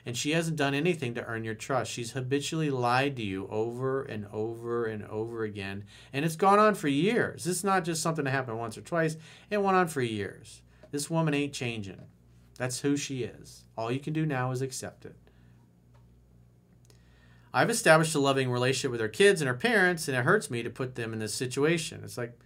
And 0.06 0.16
she 0.16 0.30
hasn't 0.32 0.56
done 0.56 0.74
anything 0.74 1.14
to 1.14 1.24
earn 1.24 1.44
your 1.44 1.54
trust. 1.54 1.90
She's 1.90 2.12
habitually 2.12 2.70
lied 2.70 3.16
to 3.16 3.22
you 3.22 3.46
over 3.48 4.02
and 4.02 4.26
over 4.32 4.86
and 4.86 5.04
over 5.06 5.44
again. 5.44 5.84
And 6.12 6.24
it's 6.24 6.36
gone 6.36 6.58
on 6.58 6.74
for 6.74 6.88
years. 6.88 7.44
This 7.44 7.58
is 7.58 7.64
not 7.64 7.84
just 7.84 8.02
something 8.02 8.24
that 8.24 8.30
happened 8.30 8.58
once 8.58 8.78
or 8.78 8.82
twice, 8.82 9.16
it 9.50 9.62
went 9.62 9.76
on 9.76 9.88
for 9.88 10.02
years. 10.02 10.62
This 10.90 11.10
woman 11.10 11.34
ain't 11.34 11.52
changing. 11.52 12.00
That's 12.56 12.80
who 12.80 12.96
she 12.96 13.22
is. 13.22 13.64
All 13.76 13.90
you 13.92 14.00
can 14.00 14.12
do 14.12 14.26
now 14.26 14.50
is 14.50 14.62
accept 14.62 15.04
it. 15.04 15.16
I've 17.52 17.70
established 17.70 18.14
a 18.14 18.20
loving 18.20 18.50
relationship 18.50 18.92
with 18.92 19.00
her 19.00 19.08
kids 19.08 19.40
and 19.40 19.48
her 19.48 19.54
parents, 19.54 20.06
and 20.06 20.16
it 20.16 20.24
hurts 20.24 20.50
me 20.50 20.62
to 20.62 20.70
put 20.70 20.94
them 20.94 21.12
in 21.12 21.18
this 21.18 21.34
situation. 21.34 22.02
It's 22.04 22.18
like, 22.18 22.38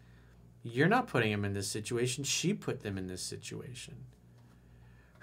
you're 0.62 0.88
not 0.88 1.08
putting 1.08 1.30
them 1.30 1.44
in 1.44 1.52
this 1.52 1.68
situation. 1.68 2.24
She 2.24 2.54
put 2.54 2.80
them 2.80 2.96
in 2.96 3.06
this 3.06 3.22
situation. 3.22 3.96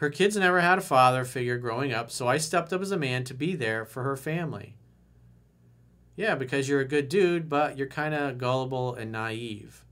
Her 0.01 0.09
kids 0.09 0.35
never 0.35 0.61
had 0.61 0.79
a 0.79 0.81
father 0.81 1.23
figure 1.23 1.59
growing 1.59 1.93
up, 1.93 2.09
so 2.09 2.27
I 2.27 2.37
stepped 2.37 2.73
up 2.73 2.81
as 2.81 2.89
a 2.89 2.97
man 2.97 3.23
to 3.25 3.35
be 3.35 3.53
there 3.53 3.85
for 3.85 4.01
her 4.01 4.17
family. 4.17 4.75
Yeah, 6.15 6.33
because 6.33 6.67
you're 6.67 6.79
a 6.79 6.87
good 6.87 7.07
dude, 7.07 7.47
but 7.47 7.77
you're 7.77 7.85
kind 7.85 8.15
of 8.15 8.39
gullible 8.39 8.95
and 8.95 9.11
naive. 9.11 9.85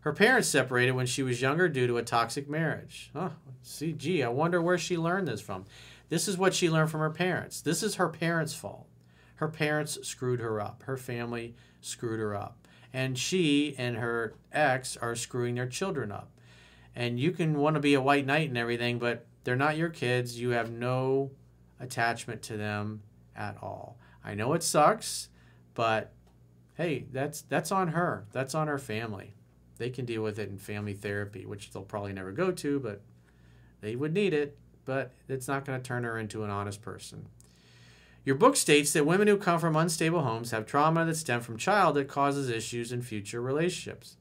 Her 0.00 0.12
parents 0.12 0.48
separated 0.48 0.90
when 0.90 1.06
she 1.06 1.22
was 1.22 1.40
younger 1.40 1.68
due 1.68 1.86
to 1.86 1.98
a 1.98 2.02
toxic 2.02 2.48
marriage. 2.50 3.12
Oh, 3.14 3.30
see, 3.62 3.92
gee, 3.92 4.24
I 4.24 4.28
wonder 4.28 4.60
where 4.60 4.76
she 4.76 4.98
learned 4.98 5.28
this 5.28 5.40
from. 5.40 5.66
This 6.08 6.26
is 6.26 6.36
what 6.36 6.52
she 6.52 6.68
learned 6.68 6.90
from 6.90 7.00
her 7.02 7.10
parents. 7.10 7.60
This 7.60 7.84
is 7.84 7.94
her 7.94 8.08
parents' 8.08 8.54
fault. 8.54 8.88
Her 9.36 9.48
parents 9.48 10.00
screwed 10.02 10.40
her 10.40 10.60
up. 10.60 10.82
Her 10.82 10.96
family 10.96 11.54
screwed 11.80 12.18
her 12.18 12.34
up. 12.34 12.66
And 12.92 13.16
she 13.16 13.76
and 13.78 13.98
her 13.98 14.34
ex 14.50 14.96
are 14.96 15.14
screwing 15.14 15.54
their 15.54 15.68
children 15.68 16.10
up. 16.10 16.32
And 16.96 17.20
you 17.20 17.30
can 17.30 17.56
want 17.56 17.74
to 17.74 17.80
be 17.80 17.94
a 17.94 18.02
white 18.02 18.26
knight 18.26 18.48
and 18.48 18.58
everything, 18.58 18.98
but 18.98 19.28
they're 19.44 19.56
not 19.56 19.76
your 19.76 19.90
kids. 19.90 20.40
You 20.40 20.50
have 20.50 20.70
no 20.70 21.30
attachment 21.78 22.42
to 22.42 22.56
them 22.56 23.02
at 23.36 23.56
all. 23.62 23.98
I 24.24 24.34
know 24.34 24.54
it 24.54 24.62
sucks, 24.62 25.28
but 25.74 26.12
hey, 26.76 27.06
that's 27.12 27.42
that's 27.42 27.70
on 27.70 27.88
her. 27.88 28.26
That's 28.32 28.54
on 28.54 28.68
her 28.68 28.78
family. 28.78 29.34
They 29.76 29.90
can 29.90 30.04
deal 30.04 30.22
with 30.22 30.38
it 30.38 30.48
in 30.48 30.58
family 30.58 30.94
therapy, 30.94 31.44
which 31.46 31.70
they'll 31.70 31.82
probably 31.82 32.12
never 32.12 32.32
go 32.32 32.50
to, 32.52 32.80
but 32.80 33.02
they 33.80 33.96
would 33.96 34.14
need 34.14 34.32
it. 34.32 34.56
But 34.84 35.12
it's 35.28 35.48
not 35.48 35.64
going 35.64 35.80
to 35.80 35.86
turn 35.86 36.04
her 36.04 36.18
into 36.18 36.44
an 36.44 36.50
honest 36.50 36.82
person. 36.82 37.28
Your 38.24 38.36
book 38.36 38.56
states 38.56 38.92
that 38.92 39.04
women 39.04 39.28
who 39.28 39.36
come 39.36 39.58
from 39.58 39.76
unstable 39.76 40.22
homes 40.22 40.50
have 40.50 40.64
trauma 40.64 41.04
that 41.04 41.16
stem 41.16 41.40
from 41.42 41.58
child 41.58 41.96
that 41.96 42.08
causes 42.08 42.48
issues 42.48 42.92
in 42.92 43.02
future 43.02 43.40
relationships. 43.40 44.16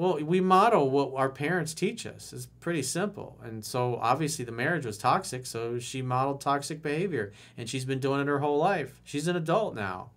Well, 0.00 0.18
we 0.24 0.40
model 0.40 0.88
what 0.88 1.12
our 1.14 1.28
parents 1.28 1.74
teach 1.74 2.06
us. 2.06 2.32
It's 2.32 2.46
pretty 2.46 2.82
simple. 2.82 3.36
And 3.44 3.62
so 3.62 3.98
obviously 4.00 4.46
the 4.46 4.50
marriage 4.50 4.86
was 4.86 4.96
toxic, 4.96 5.44
so 5.44 5.78
she 5.78 6.00
modeled 6.00 6.40
toxic 6.40 6.82
behavior 6.82 7.34
and 7.58 7.68
she's 7.68 7.84
been 7.84 7.98
doing 8.00 8.22
it 8.22 8.26
her 8.26 8.38
whole 8.38 8.56
life. 8.56 9.02
She's 9.04 9.28
an 9.28 9.36
adult 9.36 9.74
now. 9.74 10.12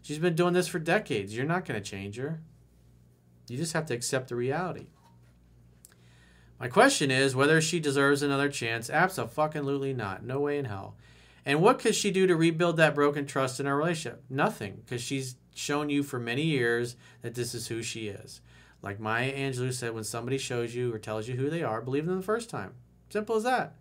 She's 0.00 0.20
been 0.20 0.36
doing 0.36 0.54
this 0.54 0.68
for 0.68 0.78
decades. 0.78 1.36
You're 1.36 1.44
not 1.44 1.64
going 1.64 1.82
to 1.82 1.90
change 1.90 2.16
her. 2.18 2.40
You 3.48 3.56
just 3.56 3.72
have 3.72 3.86
to 3.86 3.94
accept 3.94 4.28
the 4.28 4.36
reality. 4.36 4.86
My 6.60 6.68
question 6.68 7.10
is 7.10 7.34
whether 7.34 7.60
she 7.60 7.80
deserves 7.80 8.22
another 8.22 8.48
chance. 8.48 8.88
Absolutely 8.88 9.92
not. 9.92 10.22
No 10.22 10.38
way 10.38 10.56
in 10.56 10.66
hell. 10.66 10.94
And 11.44 11.60
what 11.60 11.80
could 11.80 11.96
she 11.96 12.12
do 12.12 12.28
to 12.28 12.36
rebuild 12.36 12.76
that 12.76 12.94
broken 12.94 13.26
trust 13.26 13.58
in 13.58 13.66
our 13.66 13.76
relationship? 13.76 14.22
Nothing, 14.30 14.82
because 14.84 15.02
she's 15.02 15.34
shown 15.52 15.90
you 15.90 16.04
for 16.04 16.20
many 16.20 16.42
years 16.42 16.94
that 17.22 17.34
this 17.34 17.56
is 17.56 17.66
who 17.66 17.82
she 17.82 18.06
is. 18.06 18.40
Like 18.82 19.00
Maya 19.00 19.32
Angelou 19.34 19.72
said, 19.72 19.94
when 19.94 20.04
somebody 20.04 20.38
shows 20.38 20.74
you 20.74 20.94
or 20.94 20.98
tells 20.98 21.28
you 21.28 21.36
who 21.36 21.50
they 21.50 21.62
are, 21.62 21.80
believe 21.80 22.06
them 22.06 22.16
the 22.16 22.22
first 22.22 22.50
time. 22.50 22.74
Simple 23.08 23.36
as 23.36 23.42
that. 23.44 23.74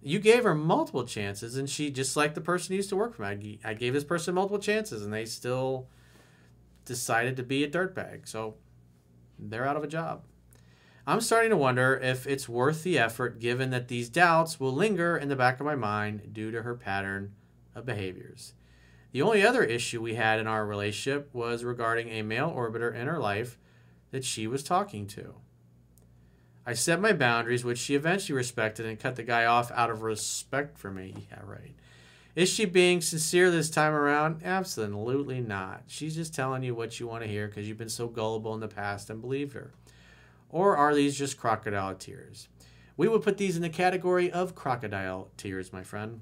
You 0.00 0.18
gave 0.18 0.44
her 0.44 0.54
multiple 0.54 1.04
chances, 1.04 1.56
and 1.56 1.68
she, 1.68 1.90
just 1.90 2.16
like 2.16 2.34
the 2.34 2.40
person 2.40 2.72
who 2.72 2.76
used 2.76 2.88
to 2.90 2.96
work 2.96 3.14
for 3.14 3.22
me, 3.22 3.58
I 3.64 3.74
gave 3.74 3.92
this 3.92 4.04
person 4.04 4.34
multiple 4.34 4.60
chances, 4.60 5.04
and 5.04 5.12
they 5.12 5.24
still 5.24 5.88
decided 6.84 7.36
to 7.36 7.42
be 7.42 7.64
a 7.64 7.68
dirtbag. 7.68 8.28
So 8.28 8.54
they're 9.38 9.66
out 9.66 9.76
of 9.76 9.84
a 9.84 9.88
job. 9.88 10.22
I'm 11.06 11.20
starting 11.20 11.50
to 11.50 11.56
wonder 11.56 11.96
if 11.96 12.26
it's 12.26 12.48
worth 12.48 12.82
the 12.82 12.98
effort 12.98 13.40
given 13.40 13.70
that 13.70 13.88
these 13.88 14.08
doubts 14.08 14.60
will 14.60 14.72
linger 14.72 15.16
in 15.16 15.28
the 15.28 15.36
back 15.36 15.58
of 15.58 15.66
my 15.66 15.74
mind 15.74 16.34
due 16.34 16.50
to 16.50 16.62
her 16.62 16.74
pattern 16.74 17.32
of 17.74 17.86
behaviors. 17.86 18.52
The 19.12 19.22
only 19.22 19.42
other 19.42 19.64
issue 19.64 20.02
we 20.02 20.14
had 20.14 20.38
in 20.38 20.46
our 20.46 20.66
relationship 20.66 21.30
was 21.32 21.64
regarding 21.64 22.08
a 22.10 22.22
male 22.22 22.50
orbiter 22.50 22.94
in 22.94 23.06
her 23.06 23.18
life 23.18 23.58
that 24.10 24.24
she 24.24 24.46
was 24.46 24.62
talking 24.62 25.06
to. 25.08 25.34
I 26.66 26.74
set 26.74 27.00
my 27.00 27.14
boundaries, 27.14 27.64
which 27.64 27.78
she 27.78 27.94
eventually 27.94 28.36
respected 28.36 28.84
and 28.84 29.00
cut 29.00 29.16
the 29.16 29.22
guy 29.22 29.46
off 29.46 29.70
out 29.70 29.90
of 29.90 30.02
respect 30.02 30.76
for 30.76 30.90
me. 30.90 31.14
Yeah, 31.30 31.40
right. 31.46 31.74
Is 32.36 32.50
she 32.50 32.66
being 32.66 33.00
sincere 33.00 33.50
this 33.50 33.70
time 33.70 33.94
around? 33.94 34.42
Absolutely 34.44 35.40
not. 35.40 35.84
She's 35.86 36.14
just 36.14 36.34
telling 36.34 36.62
you 36.62 36.74
what 36.74 37.00
you 37.00 37.06
want 37.06 37.22
to 37.22 37.28
hear 37.28 37.48
because 37.48 37.66
you've 37.66 37.78
been 37.78 37.88
so 37.88 38.06
gullible 38.06 38.52
in 38.52 38.60
the 38.60 38.68
past 38.68 39.08
and 39.08 39.20
believed 39.20 39.54
her. 39.54 39.72
Or 40.50 40.76
are 40.76 40.94
these 40.94 41.18
just 41.18 41.38
crocodile 41.38 41.94
tears? 41.94 42.48
We 42.96 43.08
would 43.08 43.22
put 43.22 43.38
these 43.38 43.56
in 43.56 43.62
the 43.62 43.68
category 43.70 44.30
of 44.30 44.54
crocodile 44.54 45.30
tears, 45.36 45.72
my 45.72 45.82
friend. 45.82 46.20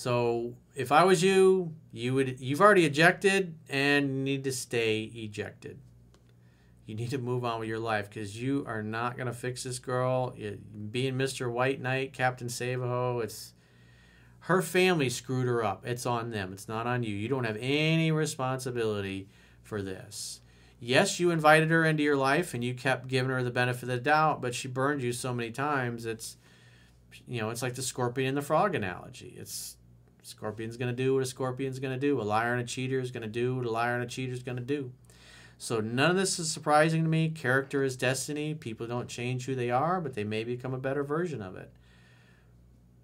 So 0.00 0.54
if 0.74 0.92
I 0.92 1.04
was 1.04 1.22
you, 1.22 1.74
you 1.92 2.14
would 2.14 2.40
you've 2.40 2.62
already 2.62 2.86
ejected 2.86 3.58
and 3.68 4.24
need 4.24 4.44
to 4.44 4.52
stay 4.52 5.02
ejected. 5.14 5.78
You 6.86 6.94
need 6.94 7.10
to 7.10 7.18
move 7.18 7.44
on 7.44 7.60
with 7.60 7.68
your 7.68 7.78
life 7.78 8.08
because 8.08 8.34
you 8.34 8.64
are 8.66 8.82
not 8.82 9.18
gonna 9.18 9.34
fix 9.34 9.64
this 9.64 9.78
girl. 9.78 10.32
It, 10.38 10.90
being 10.90 11.16
Mr. 11.16 11.52
White 11.52 11.82
Knight, 11.82 12.14
Captain 12.14 12.48
Save-a-Hoe, 12.48 13.20
it's 13.22 13.52
her 14.44 14.62
family 14.62 15.10
screwed 15.10 15.46
her 15.46 15.62
up. 15.62 15.84
It's 15.84 16.06
on 16.06 16.30
them. 16.30 16.54
It's 16.54 16.66
not 16.66 16.86
on 16.86 17.02
you. 17.02 17.14
You 17.14 17.28
don't 17.28 17.44
have 17.44 17.58
any 17.60 18.10
responsibility 18.10 19.28
for 19.62 19.82
this. 19.82 20.40
Yes, 20.78 21.20
you 21.20 21.30
invited 21.30 21.70
her 21.70 21.84
into 21.84 22.02
your 22.02 22.16
life 22.16 22.54
and 22.54 22.64
you 22.64 22.72
kept 22.72 23.06
giving 23.06 23.30
her 23.30 23.42
the 23.42 23.50
benefit 23.50 23.82
of 23.82 23.88
the 23.88 23.98
doubt, 23.98 24.40
but 24.40 24.54
she 24.54 24.66
burned 24.66 25.02
you 25.02 25.12
so 25.12 25.34
many 25.34 25.50
times. 25.50 26.06
It's 26.06 26.38
you 27.28 27.42
know, 27.42 27.50
it's 27.50 27.60
like 27.60 27.74
the 27.74 27.82
scorpion 27.82 28.28
and 28.28 28.38
the 28.38 28.42
frog 28.42 28.74
analogy. 28.74 29.34
It's 29.36 29.76
Scorpion's 30.30 30.76
going 30.76 30.94
to 30.94 31.02
do 31.02 31.14
what 31.14 31.22
a 31.22 31.26
scorpion's 31.26 31.78
going 31.78 31.94
to 31.94 32.00
do. 32.00 32.20
A 32.20 32.22
liar 32.22 32.52
and 32.52 32.62
a 32.62 32.66
cheater 32.66 33.00
is 33.00 33.10
going 33.10 33.22
to 33.22 33.28
do 33.28 33.56
what 33.56 33.66
a 33.66 33.70
liar 33.70 33.94
and 33.94 34.04
a 34.04 34.06
cheater 34.06 34.32
is 34.32 34.42
going 34.42 34.56
to 34.56 34.62
do. 34.62 34.92
So 35.58 35.80
none 35.80 36.10
of 36.10 36.16
this 36.16 36.38
is 36.38 36.50
surprising 36.50 37.02
to 37.02 37.08
me. 37.08 37.28
Character 37.28 37.82
is 37.82 37.96
destiny. 37.96 38.54
People 38.54 38.86
don't 38.86 39.08
change 39.08 39.44
who 39.44 39.54
they 39.54 39.70
are, 39.70 40.00
but 40.00 40.14
they 40.14 40.24
may 40.24 40.42
become 40.42 40.72
a 40.72 40.78
better 40.78 41.04
version 41.04 41.42
of 41.42 41.56
it. 41.56 41.70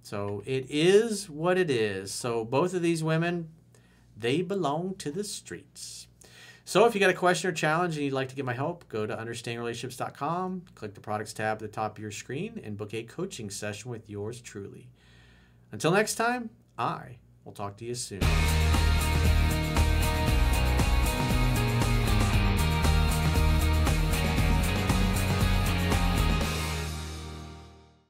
So 0.02 0.42
it 0.46 0.66
is 0.70 1.28
what 1.28 1.58
it 1.58 1.68
is. 1.68 2.12
So 2.12 2.44
both 2.44 2.72
of 2.72 2.80
these 2.80 3.04
women, 3.04 3.50
they 4.16 4.40
belong 4.40 4.94
to 4.98 5.10
the 5.10 5.24
streets. 5.24 6.06
So 6.64 6.86
if 6.86 6.94
you 6.94 7.00
got 7.00 7.10
a 7.10 7.14
question 7.14 7.50
or 7.50 7.52
challenge 7.52 7.96
and 7.96 8.04
you'd 8.04 8.12
like 8.12 8.28
to 8.28 8.34
get 8.34 8.44
my 8.44 8.54
help, 8.54 8.88
go 8.88 9.06
to 9.06 9.16
understandingrelationships.com, 9.16 10.62
click 10.74 10.94
the 10.94 11.00
products 11.00 11.32
tab 11.32 11.56
at 11.56 11.58
the 11.58 11.68
top 11.68 11.96
of 11.96 12.02
your 12.02 12.10
screen, 12.10 12.60
and 12.64 12.76
book 12.76 12.94
a 12.94 13.02
coaching 13.02 13.50
session 13.50 13.90
with 13.90 14.08
yours 14.08 14.40
truly. 14.40 14.88
Until 15.72 15.90
next 15.90 16.14
time, 16.14 16.50
I 16.78 17.18
will 17.44 17.52
talk 17.52 17.76
to 17.78 17.84
you 17.84 17.94
soon. 17.94 18.20